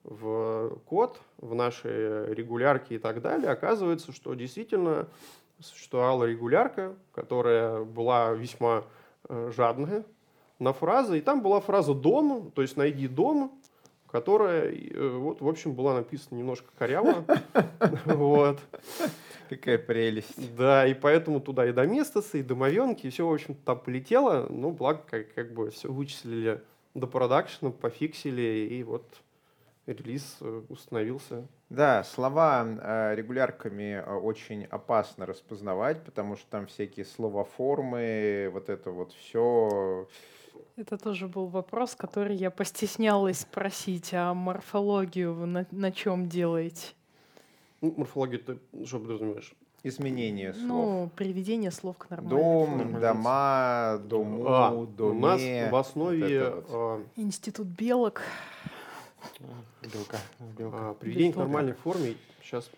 в 0.04 0.80
код, 0.86 1.20
в 1.38 1.54
наши 1.54 2.26
регулярки 2.30 2.94
и 2.94 2.98
так 2.98 3.22
далее. 3.22 3.50
Оказывается, 3.50 4.12
что 4.12 4.34
действительно 4.34 5.08
существовала 5.60 6.24
регулярка, 6.24 6.96
которая 7.14 7.84
была 7.84 8.32
весьма 8.32 8.86
э, 9.28 9.52
жадная 9.56 10.06
на 10.58 10.74
фразы. 10.74 11.18
И 11.18 11.22
там 11.22 11.42
была 11.42 11.60
фраза 11.60 11.94
«дома», 11.94 12.50
то 12.52 12.62
есть 12.62 12.78
«найди 12.78 13.08
дом», 13.08 13.60
которая, 14.10 14.72
э, 14.72 15.18
вот, 15.18 15.42
в 15.42 15.48
общем, 15.48 15.74
была 15.74 15.96
написана 15.96 16.38
немножко 16.38 16.70
коряво. 16.78 17.26
Вот. 18.06 18.60
Какая 19.50 19.80
прелесть. 19.80 20.56
Да, 20.56 20.86
и 20.86 20.94
поэтому 20.94 21.40
туда 21.40 21.66
и 21.68 21.74
доместосы, 21.74 22.42
и 22.42 22.44
домовенки, 22.44 23.08
и 23.08 23.10
все, 23.10 23.28
в 23.28 23.34
общем 23.34 23.56
там 23.56 23.80
полетело. 23.80 24.46
Ну, 24.48 24.70
благо, 24.70 25.02
как, 25.10 25.34
как 25.34 25.54
бы 25.54 25.72
все 25.72 25.92
вычислили 25.92 26.62
до 26.94 27.08
продакшена, 27.08 27.72
пофиксили, 27.72 28.68
и 28.70 28.84
вот 28.84 29.04
релиз 29.88 30.38
э, 30.42 30.62
установился. 30.70 31.48
Да, 31.70 32.04
слова 32.04 32.64
э, 32.64 33.16
регулярками 33.16 34.04
э, 34.06 34.16
очень 34.16 34.66
опасно 34.66 35.26
распознавать, 35.26 36.04
потому 36.04 36.36
что 36.36 36.46
там 36.50 36.68
всякие 36.68 37.06
словоформы, 37.06 38.50
вот 38.54 38.70
это 38.70 38.92
вот 38.92 39.14
все. 39.14 40.08
Это 40.76 40.98
тоже 40.98 41.28
был 41.28 41.48
вопрос, 41.48 41.96
который 41.96 42.36
я 42.36 42.52
постеснялась 42.52 43.40
спросить, 43.40 44.14
а 44.14 44.34
морфологию 44.34 45.34
вы 45.34 45.46
на, 45.46 45.66
на 45.72 45.92
чем 45.92 46.30
делаете? 46.30 46.94
Ну, 47.82 47.94
морфологию 47.98 48.40
ты 48.44 48.60
что 48.86 49.00
подразумеваешь? 49.00 49.54
Изменение 49.84 50.54
слов. 50.54 50.68
Ну, 50.68 51.10
приведение 51.16 51.72
слов 51.72 51.98
к 51.98 52.10
нормальной 52.10 52.38
Дом, 52.38 52.78
форме. 52.80 53.00
дома, 53.00 53.98
дому, 54.04 54.44
А, 54.48 54.86
доме. 54.86 55.18
у 55.18 55.22
нас 55.22 55.72
в 55.72 55.76
основе 55.76 56.20
вот 56.50 56.58
это 56.58 56.66
а, 56.72 57.04
Институт 57.16 57.68
белок. 57.68 58.22
Белка. 59.94 60.18
белка. 60.58 60.90
а, 60.90 60.94
приведение 60.96 61.32
к 61.32 61.36
Белка. 61.36 61.40
нормальной 61.48 61.74
форме. 61.74 62.16
Сейчас 62.44 62.70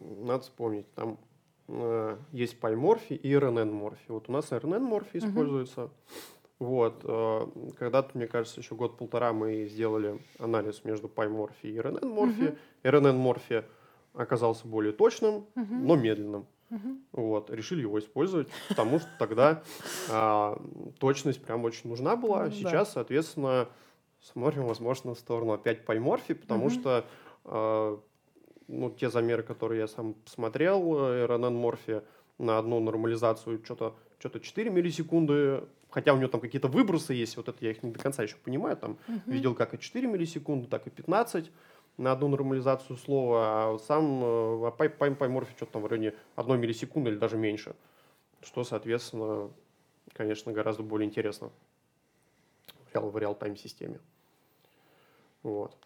надо 0.00 0.42
вспомнить. 0.44 0.90
Там 0.94 1.18
а, 1.68 2.18
есть 2.32 2.58
полиморфи 2.58 3.12
и 3.12 3.34
РНН-морфи. 3.36 4.06
Вот 4.08 4.30
у 4.30 4.32
нас 4.32 4.50
РНН-морфи 4.50 5.18
Мгм. 5.18 5.28
используется. 5.28 5.90
Вот. 6.58 7.02
а, 7.04 7.50
Когда-то, 7.78 8.16
мне 8.16 8.26
кажется, 8.26 8.60
еще 8.60 8.74
год-полтора 8.74 9.34
мы 9.34 9.66
сделали 9.66 10.18
анализ 10.38 10.84
между 10.84 11.08
пайморфи 11.08 11.66
и 11.66 11.78
РНН-морфи. 11.78 12.56
РНН-морфи 12.82 13.64
оказался 14.14 14.66
более 14.66 14.92
точным, 14.92 15.46
Мгм. 15.54 15.86
но 15.86 15.96
медленным. 15.96 16.46
Мгм. 16.70 17.00
Вот, 17.12 17.50
решили 17.50 17.82
его 17.82 17.98
использовать, 17.98 18.48
потому 18.68 18.98
что 18.98 19.08
тогда 19.18 19.62
а, 20.10 20.60
точность 20.98 21.42
прям 21.42 21.64
очень 21.64 21.90
нужна 21.90 22.16
была. 22.16 22.46
Ну. 22.46 22.50
Сейчас, 22.50 22.92
соответственно, 22.92 23.68
смотрим, 24.20 24.64
возможно, 24.64 25.14
в 25.14 25.18
сторону 25.18 25.52
опять 25.52 25.84
полиморфии, 25.84 26.32
потому 26.32 26.66
Мгм. 26.66 26.70
что 26.70 27.04
а, 27.44 28.00
ну, 28.66 28.90
те 28.90 29.10
замеры, 29.10 29.42
которые 29.42 29.80
я 29.80 29.88
сам 29.88 30.14
посмотрел, 30.14 30.96
э, 30.96 31.26
RNN 31.26 31.54
морфи 31.54 32.02
на 32.38 32.58
одну 32.58 32.80
нормализацию 32.80 33.60
что-то 33.64 33.94
что 34.18 34.40
4 34.40 34.70
миллисекунды, 34.70 35.64
хотя 35.90 36.14
у 36.14 36.16
него 36.16 36.28
там 36.28 36.40
какие-то 36.40 36.68
выбросы 36.68 37.12
есть, 37.12 37.36
вот 37.36 37.48
это 37.48 37.58
я 37.60 37.72
их 37.72 37.82
не 37.82 37.90
до 37.90 37.98
конца 37.98 38.22
еще 38.22 38.36
понимаю, 38.36 38.76
там 38.76 38.96
Мгм. 39.06 39.22
видел 39.26 39.54
как 39.54 39.74
и 39.74 39.78
4 39.78 40.06
миллисекунды, 40.08 40.66
так 40.66 40.86
и 40.86 40.90
15 40.90 41.50
на 41.96 42.12
одну 42.12 42.28
нормализацию 42.28 42.96
слова, 42.96 43.38
а 43.64 43.70
вот 43.72 43.82
сам 43.82 44.22
э, 44.24 44.56
а 44.66 44.70
что-то 45.56 45.72
там 45.72 45.82
в 45.82 45.86
районе 45.86 46.14
1 46.36 46.60
миллисекунды 46.60 47.10
или 47.10 47.18
даже 47.18 47.36
меньше, 47.36 47.74
что, 48.42 48.64
соответственно, 48.64 49.50
конечно, 50.12 50.52
гораздо 50.52 50.82
более 50.82 51.08
интересно 51.08 51.50
в 52.90 52.94
реал- 52.94 53.10
в 53.10 53.18
реал-тайм 53.18 53.56
системе. 53.56 54.00
Вот. 55.42 55.76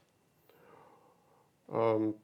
Ам, 1.68 2.14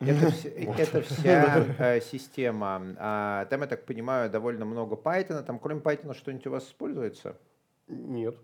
Это, 0.00 0.26
вс- 0.26 0.48
это 0.78 1.02
вся 1.02 1.64
э, 1.78 2.00
система. 2.00 2.96
А, 2.98 3.44
там, 3.46 3.60
я 3.60 3.66
так 3.66 3.86
понимаю, 3.86 4.30
довольно 4.30 4.64
много 4.64 4.96
Python. 4.96 5.42
Там 5.42 5.58
кроме 5.58 5.80
Python 5.80 6.14
что-нибудь 6.14 6.46
у 6.46 6.50
вас 6.50 6.66
используется? 6.66 7.36
Нет. 7.88 8.36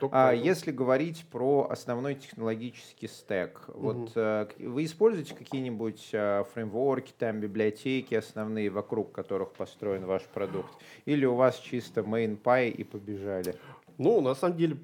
Только 0.00 0.30
А 0.30 0.32
если 0.32 0.70
говорить 0.70 1.24
про 1.30 1.66
основной 1.70 2.14
технологический 2.14 3.08
стек, 3.08 3.64
Мгм. 3.68 3.80
вот 3.80 4.12
э, 4.14 4.46
вы 4.58 4.84
используете 4.84 5.34
какие-нибудь 5.34 6.10
э, 6.12 6.44
фреймворки, 6.52 7.12
там 7.18 7.40
библиотеки 7.40 8.14
основные, 8.14 8.70
вокруг 8.70 9.12
которых 9.12 9.52
построен 9.52 10.04
ваш 10.06 10.22
продукт? 10.24 10.72
Или 11.04 11.24
у 11.26 11.34
вас 11.34 11.56
чисто 11.58 12.02
main.py 12.02 12.70
и 12.70 12.84
побежали? 12.84 13.56
Ну, 13.98 14.20
на 14.20 14.34
самом 14.34 14.56
деле, 14.56 14.76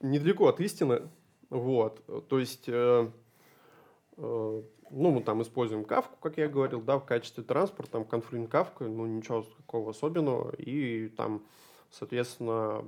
недалеко 0.00 0.48
от 0.48 0.60
истины. 0.60 1.02
Вот. 1.50 2.00
То 2.28 2.38
есть, 2.38 2.64
э, 2.66 3.10
э, 4.16 4.62
ну, 4.90 5.10
мы 5.10 5.22
там 5.22 5.42
используем 5.42 5.84
кавку, 5.84 6.16
как 6.20 6.38
я 6.38 6.48
говорил, 6.48 6.80
да, 6.80 6.98
в 6.98 7.04
качестве 7.04 7.44
транспорта, 7.44 7.92
там, 7.92 8.04
конфлинт 8.04 8.50
кавка, 8.50 8.84
ну, 8.84 9.06
ничего 9.06 9.42
такого 9.42 9.90
особенного. 9.90 10.54
И 10.56 11.08
там, 11.08 11.42
соответственно, 11.90 12.84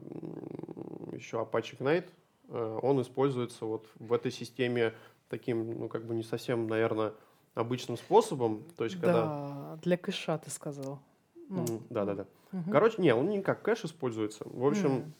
еще 1.15 1.39
Apache 1.39 1.77
Ignite, 1.79 2.09
э, 2.49 2.79
он 2.83 3.01
используется 3.01 3.65
вот 3.65 3.87
в 3.99 4.13
этой 4.13 4.31
системе 4.31 4.95
таким, 5.29 5.79
ну, 5.81 5.89
как 5.89 6.05
бы 6.05 6.15
не 6.15 6.23
совсем, 6.23 6.67
наверное, 6.67 7.13
обычным 7.55 7.97
способом. 7.97 8.65
То 8.77 8.85
есть, 8.85 8.97
когда... 8.97 9.13
Да, 9.13 9.79
для 9.83 9.97
кэша 9.97 10.39
ты 10.39 10.51
сказал. 10.51 11.01
Ну, 11.49 11.65
Да-да-да. 11.91 12.27
мгм. 12.53 12.71
Короче, 12.73 13.01
не, 13.03 13.15
он 13.15 13.29
не 13.29 13.43
как 13.43 13.63
кэш 13.63 13.85
используется. 13.85 14.45
В 14.47 14.67
общем, 14.67 14.91
М. 14.91 15.13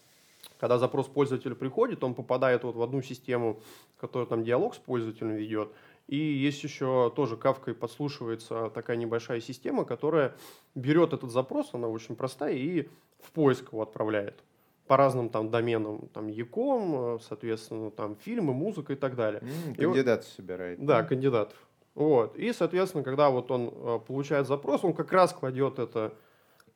когда 0.59 0.79
запрос 0.79 1.07
пользователя 1.07 1.55
приходит, 1.55 2.03
он 2.03 2.15
попадает 2.15 2.65
вот 2.65 2.77
в 2.77 2.83
одну 2.83 3.03
систему, 3.03 3.61
которая 3.99 4.29
там 4.29 4.45
диалог 4.45 4.75
с 4.75 4.79
пользователем 4.79 5.37
ведет. 5.37 5.71
И 6.07 6.17
есть 6.17 6.63
еще 6.63 7.13
тоже 7.17 7.37
кавкой 7.37 7.75
подслушивается 7.75 8.71
такая 8.71 8.97
небольшая 8.97 9.41
система, 9.41 9.85
которая 9.85 10.35
берет 10.75 11.13
этот 11.13 11.31
запрос, 11.31 11.71
она 11.73 11.89
очень 11.89 12.15
простая, 12.15 12.55
и 12.55 12.89
в 13.23 13.31
поиск 13.33 13.73
его 13.73 13.83
отправляет 13.83 14.43
по 14.87 14.97
разным 14.97 15.29
там 15.31 15.51
доменам, 15.51 16.09
там 16.13 16.29
Яком, 16.29 17.17
э, 17.17 17.19
соответственно, 17.23 17.91
там 17.91 18.17
фильмы, 18.17 18.53
музыка 18.53 18.93
и 18.93 18.97
так 18.97 19.17
далее. 19.17 19.41
М, 19.43 19.49
И 19.73 19.87
вот- 19.87 19.95
Кандидат 19.95 20.25
собирает. 20.25 20.85
Да, 20.85 21.03
кандидатов. 21.03 21.57
Вот. 21.95 22.37
И, 22.37 22.53
соответственно, 22.53 23.05
когда 23.05 23.31
вот 23.31 23.51
он 23.51 23.71
э, 23.73 23.99
получает 24.07 24.47
запрос, 24.47 24.85
он 24.85 24.93
как 24.95 25.13
раз 25.13 25.33
кладет 25.33 25.79
это 25.79 26.13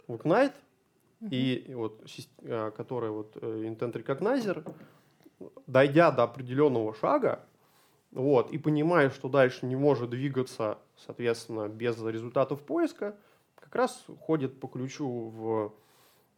в 0.07 0.15
Ignite, 0.15 0.53
и, 1.31 1.55
и 1.69 1.75
вот, 1.75 2.01
э, 2.43 2.71
который 2.77 3.11
вот 3.11 3.37
э, 3.41 3.65
Intent 3.67 3.93
Recognizer, 3.93 4.65
дойдя 5.67 6.11
до 6.11 6.23
определенного 6.23 6.95
шага, 6.95 7.41
вот, 8.13 8.53
и 8.53 8.59
понимая, 8.59 9.11
что 9.11 9.29
дальше 9.29 9.67
не 9.67 9.77
может 9.77 10.11
двигаться, 10.11 10.79
соответственно, 10.97 11.69
без 11.69 12.01
результатов 12.03 12.63
поиска, 12.63 13.17
как 13.57 13.75
раз 13.75 14.05
ходит 14.21 14.59
по 14.61 14.67
ключу 14.69 15.07
в, 15.09 15.73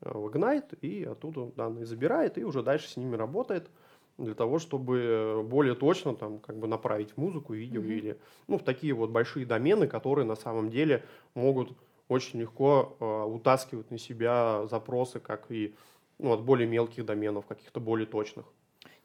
в 0.00 0.26
Ignite 0.26 0.78
и 0.80 1.04
оттуда 1.04 1.46
данные 1.56 1.86
забирает 1.86 2.38
и 2.38 2.44
уже 2.44 2.62
дальше 2.62 2.88
с 2.88 2.96
ними 2.96 3.16
работает 3.16 3.70
для 4.18 4.34
того, 4.34 4.58
чтобы 4.58 5.42
более 5.48 5.74
точно 5.74 6.14
там 6.14 6.38
как 6.40 6.56
бы 6.58 6.66
направить 6.66 7.16
музыку, 7.16 7.54
видео 7.54 7.80
Мгм. 7.80 7.90
или 7.90 8.18
ну 8.48 8.58
в 8.58 8.62
такие 8.62 8.92
вот 8.92 9.10
большие 9.10 9.46
домены, 9.46 9.86
которые 9.88 10.24
на 10.26 10.36
самом 10.36 10.70
деле 10.70 11.04
могут 11.34 11.72
очень 12.08 12.40
легко 12.40 12.96
э, 12.98 13.04
утаскивать 13.04 13.90
на 13.90 13.98
себя 13.98 14.66
запросы, 14.66 15.20
как 15.20 15.50
и 15.50 15.74
ну, 16.18 16.32
от 16.32 16.42
более 16.42 16.68
мелких 16.68 17.06
доменов, 17.06 17.46
каких-то 17.46 17.80
более 17.80 18.06
точных. 18.06 18.44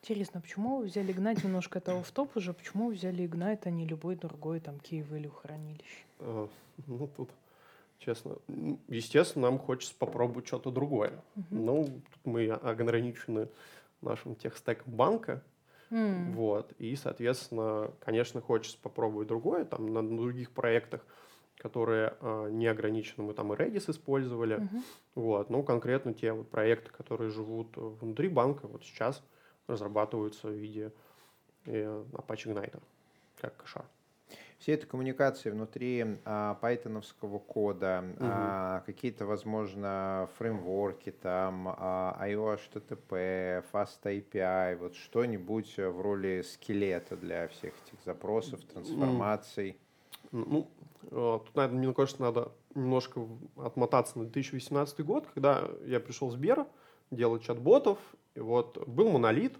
Интересно, 0.02 0.40
почему 0.40 0.78
вы 0.78 0.84
взяли 0.84 1.14
Ignite 1.14 1.44
немножко 1.44 1.78
это 1.78 2.02
в 2.02 2.10
топ 2.10 2.36
уже? 2.36 2.52
Почему 2.52 2.88
вы 2.88 2.94
взяли 2.94 3.24
Ignite, 3.24 3.62
а 3.64 3.70
не 3.70 3.86
любой 3.86 4.16
другой 4.16 4.60
там 4.60 4.76
key 4.76 5.06
value 5.08 5.30
хранилище? 5.30 6.04
Э, 6.20 6.46
Ну, 6.86 7.08
тут, 7.16 7.30
честно, 7.98 8.36
естественно, 8.88 9.50
нам 9.50 9.58
хочется 9.58 9.94
попробовать 9.98 10.46
что-то 10.46 10.70
другое. 10.70 11.22
Мгм. 11.34 11.64
Ну, 11.64 11.84
тут 11.84 12.26
мы 12.26 12.48
ограничены 12.48 13.48
нашим 14.00 14.34
техстеком 14.34 14.92
банка, 14.92 15.42
М. 15.90 16.32
Вот. 16.32 16.72
И, 16.78 16.96
соответственно, 16.96 17.92
конечно, 18.00 18.40
хочется 18.40 18.78
попробовать 18.80 19.28
другое, 19.28 19.64
там, 19.64 19.92
на 19.92 20.06
других 20.06 20.50
проектах, 20.50 21.04
которые 21.56 22.14
а, 22.20 22.48
не 22.48 22.66
ограничены. 22.66 23.24
Мы 23.24 23.34
там 23.34 23.52
и 23.52 23.56
Redis 23.56 23.90
использовали. 23.90 24.56
Мгм. 24.56 24.82
Вот. 25.14 25.50
Ну, 25.50 25.62
конкретно 25.62 26.12
те 26.12 26.32
вот 26.32 26.50
проекты, 26.50 26.90
которые 26.90 27.30
живут 27.30 27.76
внутри 27.76 28.28
банка, 28.28 28.66
вот 28.66 28.84
сейчас 28.84 29.22
разрабатываются 29.66 30.48
в 30.48 30.52
виде 30.52 30.92
э, 31.64 32.04
Apache 32.12 32.52
Ignite, 32.52 32.80
как 33.40 33.56
кэша. 33.56 33.84
Все 34.58 34.72
эти 34.72 34.86
коммуникации 34.86 35.50
внутри 35.50 36.18
а, 36.24 36.54
пайтоновского 36.54 37.38
кода, 37.38 38.04
а, 38.18 38.82
какие-то, 38.86 39.26
возможно, 39.26 40.28
фреймворки, 40.38 41.12
там, 41.12 41.68
а, 41.68 42.16
IO 42.22 42.58
HTTP, 42.58 43.62
Fast 43.70 44.02
API, 44.04 44.76
вот 44.76 44.94
что-нибудь 44.94 45.76
в 45.76 46.00
роли 46.00 46.42
скелета 46.42 47.16
для 47.16 47.48
всех 47.48 47.74
этих 47.86 48.02
запросов, 48.04 48.60
трансформаций. 48.64 49.78
Ну, 50.32 50.70
э, 51.02 51.38
тут, 51.44 51.54
наверное, 51.54 51.78
мне 51.78 51.94
кажется, 51.94 52.22
надо 52.22 52.52
немножко 52.74 53.26
отмотаться 53.56 54.18
на 54.18 54.24
2018 54.24 55.00
год, 55.04 55.26
когда 55.32 55.68
я 55.84 56.00
пришел 56.00 56.28
в 56.28 56.32
Сбер 56.32 56.66
делать 57.10 57.42
чат-ботов, 57.42 57.98
и 58.34 58.40
вот 58.40 58.86
был 58.88 59.10
монолит, 59.10 59.56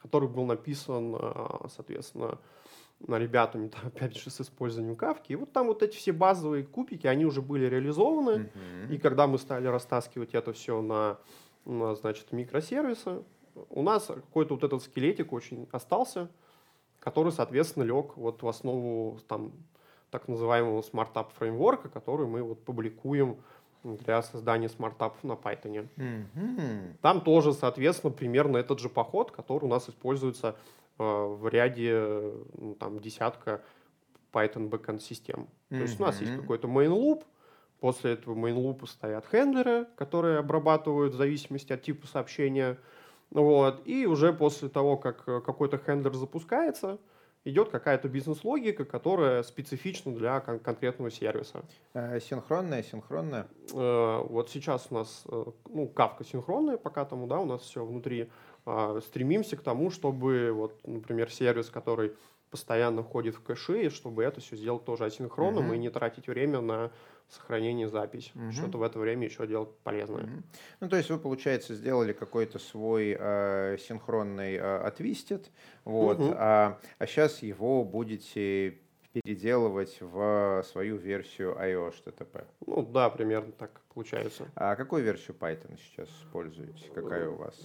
который 0.00 0.28
был 0.28 0.44
написан, 0.46 1.14
э, 1.18 1.68
соответственно, 1.74 2.38
на 3.06 3.18
ребятами, 3.18 3.68
там, 3.68 3.82
опять 3.86 4.16
же, 4.16 4.30
с 4.30 4.40
использованием 4.40 4.96
кавки. 4.96 5.32
И 5.32 5.36
вот 5.36 5.52
там 5.52 5.66
вот 5.66 5.82
эти 5.82 5.96
все 5.96 6.12
базовые 6.12 6.64
кубики, 6.64 7.06
они 7.06 7.24
уже 7.24 7.42
были 7.42 7.66
реализованы. 7.66 8.50
Мгм. 8.54 8.92
И 8.92 8.98
когда 8.98 9.26
мы 9.26 9.38
стали 9.38 9.66
растаскивать 9.66 10.34
это 10.34 10.52
все 10.52 10.80
на, 10.82 11.18
на, 11.64 11.94
значит, 11.94 12.32
микросервисы, 12.32 13.22
у 13.70 13.82
нас 13.82 14.06
какой-то 14.06 14.54
вот 14.54 14.64
этот 14.64 14.82
скелетик 14.82 15.32
очень 15.32 15.68
остался, 15.72 16.30
который, 17.00 17.32
соответственно, 17.32 17.84
лег 17.84 18.16
вот 18.16 18.42
в 18.42 18.48
основу 18.48 19.18
там 19.26 19.52
так 20.10 20.28
называемого 20.28 20.80
смартап 20.82 21.32
фреймворка, 21.34 21.88
который 21.88 22.26
мы 22.26 22.42
вот 22.42 22.64
публикуем 22.64 23.38
для 23.84 24.22
создания 24.22 24.68
смартапов 24.68 25.22
на 25.24 25.32
Python. 25.32 25.88
Мгм. 25.96 26.96
Там 27.00 27.20
тоже, 27.20 27.52
соответственно, 27.52 28.12
примерно 28.12 28.56
этот 28.56 28.78
же 28.80 28.88
подход, 28.88 29.30
который 29.30 29.64
у 29.64 29.68
нас 29.68 29.88
используется 29.88 30.56
э, 30.98 31.02
в 31.02 31.48
ряде 31.48 32.32
ну, 32.56 32.74
там, 32.74 32.98
десятка 33.00 33.62
Python 34.32 34.68
backend 34.68 35.00
систем. 35.00 35.48
То 35.68 35.76
есть 35.76 36.00
у 36.00 36.02
нас 36.02 36.20
есть 36.20 36.34
какой-то 36.36 36.68
main 36.68 36.90
loop, 36.90 37.24
после 37.80 38.12
этого 38.12 38.34
main 38.34 38.56
loop 38.56 38.86
стоят 38.86 39.26
хендлеры, 39.26 39.86
которые 39.96 40.38
обрабатывают 40.38 41.14
в 41.14 41.16
зависимости 41.16 41.72
от 41.72 41.82
типа 41.82 42.06
сообщения. 42.06 42.78
Вот. 43.30 43.82
И 43.86 44.06
уже 44.06 44.32
после 44.32 44.68
того, 44.68 44.96
как 44.96 45.24
э, 45.26 45.40
какой-то 45.40 45.78
хендлер 45.78 46.14
запускается, 46.14 46.98
идет 47.48 47.70
какая-то 47.70 48.08
бизнес-логика, 48.08 48.84
которая 48.84 49.42
специфична 49.42 50.14
для 50.14 50.40
кон- 50.40 50.58
конкретного 50.58 51.10
сервиса. 51.10 51.62
Э, 51.94 52.20
Синхронная, 52.20 52.82
синхронная. 52.82 53.46
Э, 53.72 54.20
Вот 54.28 54.50
сейчас 54.50 54.88
у 54.90 54.94
нас, 54.94 55.24
э, 55.30 55.44
ну, 55.68 55.88
кавка 55.88 56.24
синхронная, 56.24 56.76
пока 56.76 57.04
там, 57.04 57.26
да, 57.28 57.38
у 57.40 57.44
нас 57.46 57.62
все 57.62 57.84
внутри. 57.84 58.28
А, 58.66 59.00
Стремимся 59.00 59.56
к 59.56 59.62
тому, 59.62 59.90
чтобы, 59.90 60.52
вот, 60.52 60.86
например, 60.86 61.30
сервис, 61.30 61.70
который 61.70 62.12
постоянно 62.50 63.02
входит 63.02 63.34
в 63.34 63.42
кэши, 63.42 63.90
чтобы 63.90 64.22
это 64.24 64.40
все 64.40 64.56
сделать 64.56 64.84
тоже 64.84 65.04
асинхронным 65.04 65.64
Мгм. 65.64 65.74
и 65.74 65.78
не 65.78 65.90
тратить 65.90 66.26
время 66.28 66.60
на 66.60 66.90
сохранение 67.28 67.88
записи. 67.88 68.30
Мгм. 68.34 68.52
Что-то 68.52 68.78
в 68.78 68.82
это 68.82 68.98
время 68.98 69.26
еще 69.26 69.46
делать 69.46 69.70
полезное. 69.84 70.24
Мгм. 70.24 70.44
Ну, 70.80 70.88
то 70.88 70.96
есть 70.96 71.10
вы, 71.10 71.18
получается, 71.18 71.74
сделали 71.74 72.12
какой-то 72.12 72.58
свой 72.58 73.16
э, 73.18 73.76
синхронный 73.78 74.54
э, 74.54 74.78
отвистит, 74.78 75.50
вот, 75.84 76.18
Мгм. 76.18 76.34
а, 76.36 76.78
сейчас 77.06 77.42
его 77.42 77.84
будете 77.84 78.78
переделывать 79.12 79.96
в 80.00 80.62
свою 80.70 80.96
версию 80.96 81.56
IO 81.58 81.92
HTTP. 81.92 82.44
Ну 82.66 82.82
да, 82.82 83.10
примерно 83.10 83.52
так 83.52 83.80
получается. 83.94 84.48
А 84.54 84.76
какую 84.76 85.02
версию 85.02 85.36
Python 85.38 85.78
сейчас 85.78 86.08
используете? 86.08 86.88
Какая 86.94 87.28
у 87.28 87.36
вас? 87.36 87.56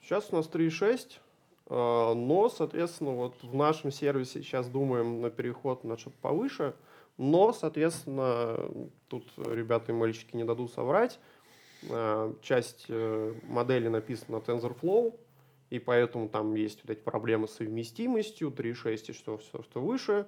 Сейчас 0.00 0.28
у 0.32 0.36
нас 0.36 0.48
3.6, 0.48 1.18
э, 1.66 2.14
но, 2.14 2.48
соответственно, 2.48 3.12
вот 3.12 3.34
в 3.42 3.54
нашем 3.54 3.90
сервисе 3.90 4.42
сейчас 4.42 4.68
думаем 4.68 5.20
на 5.20 5.30
переход 5.30 5.84
на 5.84 5.98
что-то 5.98 6.16
повыше, 6.22 6.74
но, 7.18 7.52
соответственно, 7.52 8.70
тут 9.08 9.24
ребята 9.36 9.90
и 9.90 9.94
мальчики 9.94 10.36
не 10.36 10.44
дадут 10.44 10.72
соврать, 10.72 11.18
э, 11.82 12.32
часть 12.42 12.86
э, 12.88 13.34
модели 13.42 13.88
написана 13.88 14.38
на 14.38 14.42
TensorFlow, 14.42 15.18
и 15.70 15.80
поэтому 15.80 16.28
там 16.28 16.54
есть 16.54 16.80
вот 16.84 16.90
эти 16.92 17.00
проблемы 17.00 17.48
с 17.48 17.54
совместимостью, 17.54 18.50
3.6 18.50 19.10
и 19.10 19.12
что, 19.12 19.36
все, 19.38 19.62
что 19.62 19.80
выше, 19.80 20.26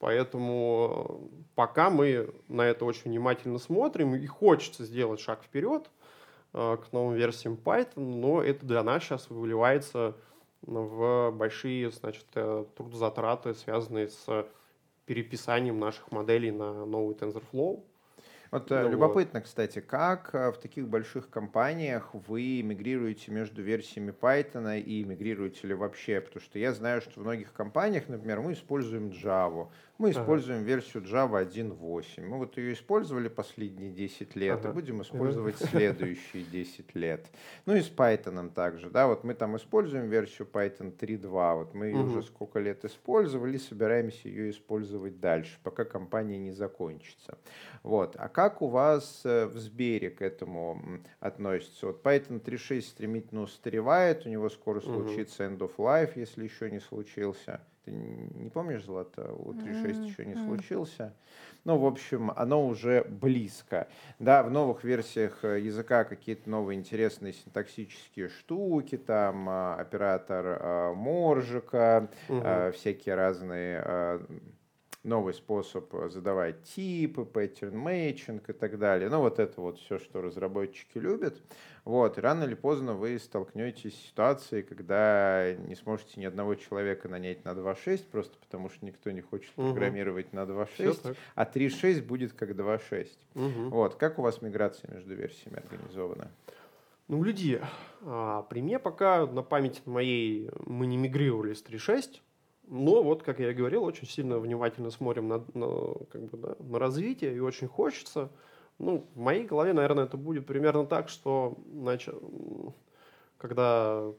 поэтому 0.00 1.30
пока 1.54 1.88
мы 1.88 2.34
на 2.48 2.62
это 2.62 2.84
очень 2.84 3.12
внимательно 3.12 3.58
смотрим, 3.58 4.16
и 4.16 4.26
хочется 4.26 4.84
сделать 4.84 5.20
шаг 5.20 5.44
вперед, 5.44 5.88
э, 6.52 6.76
к 6.78 6.92
новым 6.92 7.14
версиям 7.14 7.56
Python, 7.64 8.00
но 8.00 8.42
это 8.42 8.66
для 8.66 8.82
нас 8.82 9.04
сейчас 9.04 9.30
выливается 9.30 10.16
в 10.62 11.30
большие, 11.30 11.90
значит, 11.92 12.24
трудозатраты, 12.32 13.54
связанные 13.54 14.08
с 14.08 14.46
переписанием 15.06 15.78
наших 15.78 16.10
моделей 16.12 16.50
на 16.50 16.84
новый 16.84 17.14
TensorFlow. 17.14 17.82
Вот 18.50 18.70
э, 18.70 18.76
Ну 18.76 18.82
вот. 18.84 18.92
любопытно, 18.92 19.40
кстати, 19.40 19.80
как 19.80 20.30
э, 20.32 20.52
в 20.52 20.58
таких 20.58 20.86
больших 20.88 21.28
компаниях 21.28 22.14
вы 22.14 22.62
мигрируете 22.62 23.32
между 23.32 23.62
версиями 23.62 24.12
Python 24.12 24.80
и 24.80 25.02
мигрируете 25.04 25.66
ли 25.66 25.74
вообще? 25.74 26.20
Потому 26.20 26.40
что 26.40 26.58
я 26.60 26.72
знаю, 26.72 27.00
что 27.00 27.20
в 27.20 27.24
многих 27.24 27.52
компаниях, 27.52 28.08
например, 28.08 28.40
мы 28.40 28.52
используем 28.52 29.08
Java, 29.08 29.70
мы 29.98 30.10
Ага. 30.10 30.20
используем 30.20 30.64
версию 30.64 31.04
Java 31.04 31.40
1.8. 31.40 32.26
Мы 32.26 32.38
вот 32.38 32.56
ее 32.56 32.72
использовали 32.72 33.28
последние 33.28 33.90
10 33.92 34.34
лет 34.34 34.58
и 34.58 34.62
Ага. 34.62 34.72
будем 34.72 35.02
использовать 35.02 35.56
следующие 35.70 36.42
10 36.44 36.94
лет. 36.94 37.26
Ну 37.66 37.76
и 37.76 37.80
с 37.80 37.90
Python 37.90 38.52
также, 38.52 38.90
да, 38.90 39.06
вот 39.06 39.24
мы 39.24 39.34
там 39.34 39.56
используем 39.56 40.08
версию 40.08 40.48
Python 40.52 40.96
3.2, 40.96 41.54
вот 41.56 41.74
мы 41.74 41.86
ее 41.86 41.98
Мгм. 41.98 42.10
уже 42.18 42.22
сколько 42.22 42.58
лет 42.58 42.84
использовали, 42.84 43.56
собираемся 43.56 44.28
ее 44.28 44.50
использовать 44.50 45.20
дальше, 45.20 45.58
пока 45.62 45.84
компания 45.84 46.38
не 46.38 46.52
закончится. 46.52 47.38
Вот. 47.82 48.16
А 48.18 48.28
как 48.28 48.62
у 48.62 48.68
вас 48.68 49.22
э, 49.24 49.46
в 49.46 49.56
Сбере 49.58 50.10
к 50.10 50.22
этому 50.22 51.00
относится? 51.20 51.86
Вот 51.86 52.02
Python 52.04 52.40
3.6 52.42 52.80
стремительно 52.82 53.42
устаревает, 53.42 54.26
у 54.26 54.28
него 54.28 54.48
скоро 54.48 54.80
Мгм. 54.80 54.92
случится 54.92 55.44
end 55.44 55.58
of 55.58 55.76
life, 55.76 56.12
если 56.16 56.44
еще 56.44 56.70
не 56.70 56.80
случился. 56.80 57.60
Ты 57.84 57.90
не 57.90 58.48
помнишь, 58.48 58.84
Злата, 58.84 59.30
у 59.32 59.52
3.6 59.52 60.06
еще 60.06 60.24
не 60.24 60.36
случился? 60.36 61.14
Ну, 61.64 61.78
в 61.78 61.86
общем, 61.86 62.30
оно 62.34 62.66
уже 62.66 63.04
близко. 63.04 63.88
Да, 64.18 64.42
в 64.42 64.50
новых 64.50 64.84
версиях 64.84 65.44
э, 65.44 65.60
языка 65.60 66.04
какие-то 66.04 66.48
новые 66.48 66.78
интересные 66.78 67.32
синтаксические 67.32 68.28
штуки, 68.28 68.96
там 68.96 69.48
а, 69.48 69.76
оператор 69.76 70.58
а, 70.60 70.94
Моржика, 70.94 72.08
а, 72.28 72.70
всякие 72.72 73.14
разные 73.14 74.20
новый 75.04 75.34
способ 75.34 75.94
э, 75.94 76.08
задавать 76.08 76.62
типы, 76.64 77.22
pattern 77.22 77.74
matching 77.74 78.42
и 78.48 78.52
так 78.52 78.78
далее. 78.78 79.08
Ну, 79.08 79.20
вот 79.20 79.38
это 79.38 79.60
вот 79.60 79.78
все, 79.78 79.98
что 79.98 80.20
разработчики 80.20 80.98
любят. 80.98 81.40
Вот, 81.84 82.16
и 82.18 82.20
рано 82.20 82.44
или 82.44 82.54
поздно 82.54 82.94
вы 82.94 83.18
столкнетесь 83.18 83.94
с 83.94 84.06
ситуацией, 84.08 84.62
когда 84.62 85.52
не 85.54 85.74
сможете 85.74 86.18
ни 86.18 86.24
одного 86.24 86.54
человека 86.54 87.08
нанять 87.08 87.44
на 87.44 87.50
2.6, 87.54 88.08
просто 88.10 88.36
потому 88.38 88.70
что 88.70 88.84
никто 88.86 89.10
не 89.10 89.20
хочет 89.20 89.52
Мгм. 89.56 89.72
программировать 89.74 90.32
на 90.32 90.44
Всё 90.44 90.92
2.6, 90.92 91.02
так. 91.02 91.16
а 91.34 91.44
3.6 91.44 92.02
будет 92.02 92.32
как 92.32 92.56
2.6. 92.56 93.18
Мгм. 93.34 93.70
Вот, 93.70 93.96
как 93.96 94.18
у 94.18 94.22
вас 94.22 94.40
миграция 94.40 94.90
между 94.90 95.14
версиями 95.14 95.58
организована? 95.58 96.30
Ну, 97.06 97.22
люди, 97.22 97.60
а, 98.00 98.42
при 98.44 98.62
мне 98.62 98.78
пока 98.78 99.26
на 99.26 99.42
памяти 99.42 99.82
моей 99.84 100.48
мы 100.64 100.86
не 100.86 100.96
мигрировали 100.96 101.52
с 101.52 101.62
3.6, 101.62 102.22
но 102.66 103.02
вот, 103.02 103.22
как 103.22 103.40
я 103.40 103.50
и 103.50 103.54
говорил, 103.54 103.84
очень 103.84 104.06
сильно 104.06 104.38
внимательно 104.38 104.90
смотрим 104.90 105.28
на, 105.28 105.44
на, 105.54 105.94
как 106.10 106.22
бы, 106.30 106.38
да, 106.38 106.56
на 106.60 106.78
развитие 106.78 107.34
и 107.34 107.40
очень 107.40 107.68
хочется. 107.68 108.30
Ну, 108.78 109.06
в 109.14 109.18
моей 109.18 109.44
голове, 109.44 109.72
наверное, 109.72 110.04
это 110.04 110.16
будет 110.16 110.46
примерно 110.46 110.86
так, 110.86 111.08
что 111.08 111.56
значит, 111.72 112.14
когда 113.38 114.10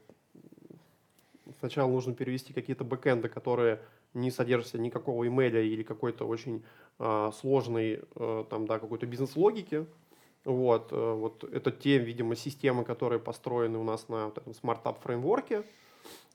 сначала 1.58 1.90
нужно 1.90 2.14
перевести 2.14 2.52
какие-то 2.52 2.84
бэкэнды, 2.84 3.28
которые 3.28 3.80
не 4.14 4.30
содержат 4.30 4.68
в 4.68 4.70
себе 4.72 4.84
никакого 4.84 5.26
имейля 5.26 5.60
или 5.60 5.82
какой-то 5.82 6.26
очень 6.26 6.64
а, 6.98 7.32
сложной 7.32 8.00
э, 8.14 8.44
там, 8.48 8.66
да, 8.66 8.78
какой-то 8.78 9.04
бизнес-логики, 9.06 9.86
вот, 10.44 10.92
э, 10.92 11.12
вот 11.12 11.44
это 11.44 11.70
те, 11.70 11.98
видимо, 11.98 12.36
системы, 12.36 12.84
которые 12.84 13.18
построены 13.18 13.78
у 13.78 13.84
нас 13.84 14.08
на 14.08 14.26
вот 14.26 14.38
SmartUp 14.46 14.96
фреймворке. 15.02 15.64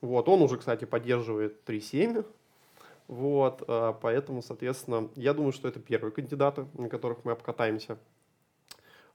Вот, 0.00 0.28
он 0.28 0.42
уже, 0.42 0.56
кстати, 0.58 0.84
поддерживает 0.84 1.68
3.7. 1.68 2.24
Вот, 3.08 3.62
э, 3.66 3.94
поэтому, 4.00 4.42
соответственно, 4.42 5.08
я 5.16 5.34
думаю, 5.34 5.52
что 5.52 5.68
это 5.68 5.80
первые 5.80 6.12
кандидаты, 6.12 6.66
на 6.74 6.88
которых 6.88 7.24
мы 7.24 7.32
обкатаемся. 7.32 7.98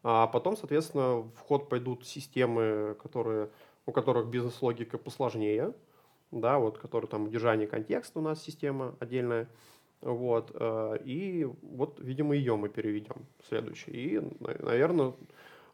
А 0.03 0.27
потом, 0.27 0.55
соответственно, 0.55 1.21
в 1.21 1.39
ход 1.39 1.69
пойдут 1.69 2.05
системы, 2.05 2.95
которые, 3.01 3.49
у 3.86 3.91
которых 3.91 4.27
бизнес-логика 4.27 4.97
посложнее. 4.97 5.73
да, 6.31 6.59
вот, 6.59 6.77
который 6.77 7.07
там 7.07 7.23
удержание 7.25 7.67
контекста 7.67 8.19
у 8.19 8.21
нас 8.21 8.43
система 8.43 8.95
отдельная, 8.99 9.47
вот, 10.01 10.51
э, 10.53 10.97
и 11.05 11.47
вот, 11.61 11.99
видимо, 11.99 12.36
ее 12.36 12.55
мы 12.55 12.69
переведем 12.69 13.25
следующий. 13.47 13.91
И, 13.91 14.21
наверное, 14.39 15.13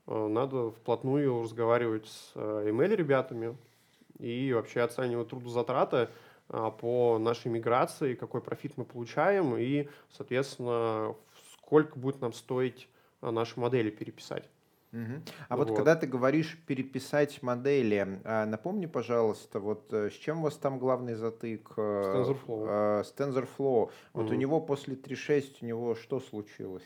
э, 0.07 0.27
надо 0.27 0.71
вплотную 0.71 1.43
разговаривать 1.43 2.07
с 2.07 2.31
э, 2.35 2.69
email 2.69 2.95
ребятами 2.95 3.57
и 4.23 4.53
вообще 4.53 4.81
оценивать 4.81 5.29
трудозатраты 5.29 6.09
а, 6.49 6.71
по 6.71 7.17
нашей 7.19 7.51
миграции, 7.51 8.15
какой 8.15 8.41
профит 8.41 8.77
мы 8.77 8.85
получаем 8.85 9.55
и, 9.57 9.89
соответственно, 10.09 11.15
сколько 11.53 11.99
будет 11.99 12.21
нам 12.21 12.33
стоить 12.33 12.87
наши 13.21 13.59
модели 13.59 13.89
переписать. 13.89 14.49
Угу. 14.93 15.23
А 15.49 15.57
вот. 15.57 15.69
вот 15.69 15.75
когда 15.75 15.95
ты 15.95 16.05
говоришь 16.05 16.57
переписать 16.67 17.41
модели, 17.41 18.19
а, 18.23 18.45
напомни, 18.45 18.85
пожалуйста, 18.85 19.59
вот 19.59 19.91
э, 19.91 20.11
с 20.11 20.13
чем 20.13 20.39
у 20.39 20.43
вас 20.43 20.55
там 20.55 20.77
главный 20.77 21.15
затык? 21.15 21.71
С 21.75 21.79
TensorFlow. 21.79 23.03
С 23.03 23.13
TensorFlow. 23.17 23.91
Вот 24.13 24.25
угу. 24.25 24.33
у 24.33 24.35
него 24.35 24.61
после 24.61 24.95
3.6 24.95 25.57
у 25.61 25.65
него 25.65 25.95
что 25.95 26.19
случилось? 26.19 26.83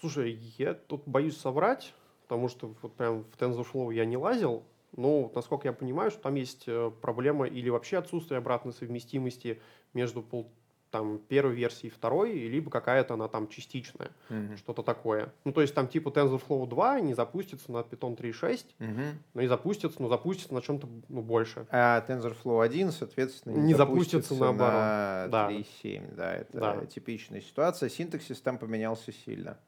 Слушай, 0.00 0.32
я 0.58 0.74
тут 0.74 1.02
боюсь 1.06 1.36
соврать, 1.36 1.94
потому 2.22 2.48
что 2.48 2.74
вот 2.82 2.94
прям 2.94 3.24
в 3.24 3.40
TensorFlow 3.40 3.94
я 3.94 4.04
не 4.04 4.16
лазил. 4.16 4.64
Но, 4.96 5.30
насколько 5.34 5.68
я 5.68 5.72
понимаю, 5.72 6.10
что 6.10 6.22
там 6.22 6.34
есть 6.34 6.64
э, 6.66 6.90
проблема 7.00 7.46
или 7.46 7.68
вообще 7.68 7.98
отсутствие 7.98 8.38
обратной 8.38 8.72
совместимости 8.72 9.60
между 9.92 10.22
пол 10.22 10.50
там 10.90 11.18
первой 11.18 11.54
версии 11.54 11.88
второй, 11.88 12.32
либо 12.32 12.70
какая-то 12.70 13.14
она 13.14 13.28
там 13.28 13.48
частичная, 13.48 14.10
mm-hmm. 14.30 14.56
что-то 14.56 14.82
такое. 14.82 15.32
Ну, 15.44 15.52
то 15.52 15.60
есть 15.60 15.74
там 15.74 15.88
типа 15.88 16.08
TensorFlow 16.08 16.66
2 16.66 17.00
не 17.00 17.14
запустится 17.14 17.70
на 17.70 17.78
Python 17.78 18.16
3.6, 18.16 18.66
mm-hmm. 18.78 19.12
но 19.34 19.42
и 19.42 19.46
запустится, 19.46 20.00
но 20.00 20.08
запустится 20.08 20.54
на 20.54 20.62
чем-то 20.62 20.88
ну, 21.08 21.22
больше. 21.22 21.66
А 21.70 22.04
TensorFlow 22.06 22.64
1, 22.64 22.92
соответственно, 22.92 23.54
не, 23.54 23.68
не 23.68 23.74
запустится, 23.74 24.34
запустится 24.34 24.34
наоборот. 24.34 25.32
на 25.32 25.50
3.7, 25.50 26.14
да. 26.14 26.16
да, 26.16 26.34
это 26.34 26.58
да. 26.58 26.86
типичная 26.86 27.40
ситуация. 27.40 27.88
Синтаксис 27.88 28.40
там 28.40 28.58
поменялся 28.58 29.12
сильно. 29.12 29.58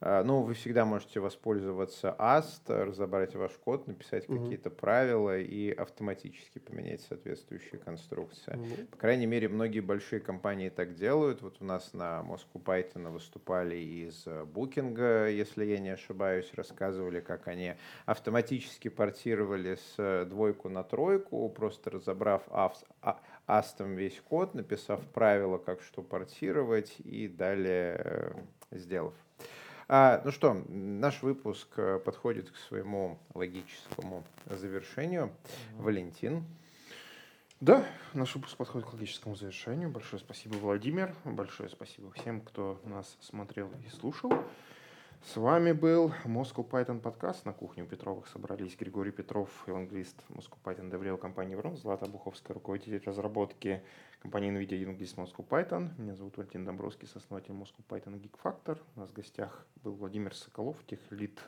А, 0.00 0.22
ну, 0.22 0.42
вы 0.42 0.54
всегда 0.54 0.84
можете 0.84 1.18
воспользоваться 1.18 2.14
AST, 2.18 2.68
разобрать 2.68 3.34
ваш 3.34 3.52
код, 3.52 3.86
написать 3.88 4.28
угу. 4.28 4.40
какие-то 4.40 4.70
правила 4.70 5.38
и 5.38 5.70
автоматически 5.70 6.58
поменять 6.58 7.00
соответствующие 7.00 7.80
конструкции. 7.80 8.54
Угу. 8.54 8.86
По 8.92 8.96
крайней 8.96 9.26
мере, 9.26 9.48
многие 9.48 9.80
большие 9.80 10.20
компании 10.20 10.68
так 10.68 10.94
делают. 10.94 11.42
Вот 11.42 11.56
у 11.60 11.64
нас 11.64 11.92
на 11.94 12.20
Moscow 12.20 12.62
Python 12.62 13.10
выступали 13.10 13.76
из 13.76 14.26
Booking, 14.26 15.32
если 15.32 15.64
я 15.64 15.78
не 15.78 15.90
ошибаюсь, 15.90 16.50
рассказывали, 16.54 17.20
как 17.20 17.48
они 17.48 17.74
автоматически 18.06 18.88
портировали 18.88 19.76
с 19.96 20.26
двойку 20.26 20.68
на 20.68 20.84
тройку, 20.84 21.48
просто 21.48 21.90
разобрав 21.90 22.42
астом 23.46 23.96
весь 23.96 24.20
код, 24.20 24.54
написав 24.54 25.00
правила, 25.08 25.58
как 25.58 25.82
что 25.82 26.02
портировать 26.02 26.94
и 26.98 27.26
далее 27.26 28.00
э, 28.04 28.32
сделав. 28.70 29.14
А, 29.90 30.20
ну 30.22 30.32
что, 30.32 30.52
наш 30.68 31.22
выпуск 31.22 31.68
э, 31.78 31.98
подходит 31.98 32.50
к 32.50 32.56
своему 32.56 33.18
логическому 33.32 34.22
завершению. 34.44 35.32
Валентин. 35.78 36.44
Да, 37.62 37.86
наш 38.12 38.34
выпуск 38.34 38.58
подходит 38.58 38.86
к 38.86 38.92
логическому 38.92 39.34
завершению. 39.34 39.88
Большое 39.88 40.20
спасибо, 40.20 40.56
Владимир. 40.56 41.14
Большое 41.24 41.70
спасибо 41.70 42.10
всем, 42.12 42.42
кто 42.42 42.78
нас 42.84 43.16
смотрел 43.22 43.70
и 43.86 43.88
слушал. 43.88 44.30
С 45.24 45.36
вами 45.36 45.72
был 45.72 46.12
Moscow 46.26 46.68
Python 46.68 47.00
подкаст. 47.00 47.46
На 47.46 47.54
кухне 47.54 47.82
у 47.82 47.86
Петровых 47.86 48.28
собрались 48.28 48.76
Григорий 48.76 49.10
Петров, 49.10 49.48
евангелист 49.66 50.16
Moscow 50.28 50.58
Python 50.62 50.90
Деврел 50.90 51.16
компании 51.16 51.54
Врон, 51.54 51.78
Злата 51.78 52.04
Буховская, 52.04 52.52
руководитель 52.52 53.02
разработки 53.06 53.82
компании 54.20 54.50
NVIDIA 54.50 54.76
евангелист 54.76 55.16
Moscow 55.16 55.46
Python. 55.46 55.90
Меня 55.98 56.14
зовут 56.14 56.36
Валентин 56.36 56.64
Домбровский, 56.64 57.08
основатель 57.14 57.52
Moscow 57.52 57.84
Python 57.88 58.20
Geek 58.20 58.38
Factor. 58.42 58.78
У 58.96 59.00
нас 59.00 59.10
в 59.10 59.12
гостях 59.12 59.66
был 59.82 59.94
Владимир 59.94 60.34
Соколов, 60.34 60.76
техлит 60.86 61.40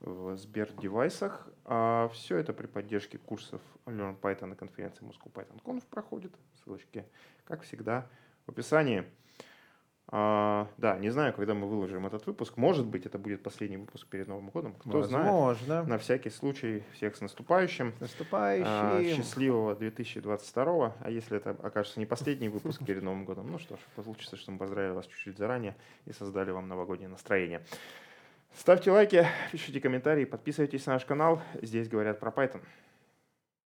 в 0.00 0.36
Сбер-девайсах. 0.36 1.48
А 1.64 2.08
все 2.08 2.36
это 2.36 2.52
при 2.52 2.66
поддержке 2.66 3.18
курсов 3.18 3.60
Learn 3.86 4.18
Python 4.20 4.46
на 4.46 4.56
конференции 4.56 5.04
Moscow 5.04 5.32
Python 5.32 5.62
Conf 5.62 5.84
проходит. 5.90 6.32
Ссылочки, 6.62 7.04
как 7.44 7.62
всегда, 7.62 8.08
в 8.46 8.50
описании. 8.50 9.04
А, 10.14 10.68
да, 10.76 10.98
не 10.98 11.08
знаю, 11.08 11.32
когда 11.32 11.54
мы 11.54 11.66
выложим 11.66 12.06
этот 12.06 12.26
выпуск. 12.26 12.58
Может 12.58 12.86
быть, 12.86 13.06
это 13.06 13.18
будет 13.18 13.42
последний 13.42 13.78
выпуск 13.78 14.06
перед 14.06 14.28
Новым 14.28 14.50
годом. 14.50 14.74
Кто 14.74 14.98
Возможно. 14.98 15.64
знает. 15.64 15.88
На 15.88 15.96
всякий 15.96 16.28
случай 16.28 16.82
всех 16.92 17.16
с 17.16 17.22
наступающим. 17.22 17.94
С 17.96 18.00
наступающим. 18.00 18.66
А, 18.68 19.02
счастливого 19.02 19.74
2022. 19.74 20.96
А 21.00 21.10
если 21.10 21.38
это 21.38 21.56
окажется 21.62 21.98
не 21.98 22.04
последний 22.04 22.50
выпуск 22.50 22.84
перед 22.84 23.02
Новым 23.02 23.24
годом, 23.24 23.50
ну 23.50 23.58
что 23.58 23.76
ж, 23.76 23.80
получится, 23.96 24.36
что 24.36 24.52
мы 24.52 24.58
поздравили 24.58 24.92
вас 24.92 25.06
чуть-чуть 25.06 25.38
заранее 25.38 25.76
и 26.04 26.12
создали 26.12 26.50
вам 26.50 26.68
новогоднее 26.68 27.08
настроение. 27.08 27.62
Ставьте 28.54 28.90
лайки, 28.90 29.26
пишите 29.50 29.80
комментарии, 29.80 30.26
подписывайтесь 30.26 30.84
на 30.84 30.92
наш 30.92 31.06
канал. 31.06 31.40
Здесь 31.62 31.88
говорят 31.88 32.20
про 32.20 32.30
Python. 32.30 32.60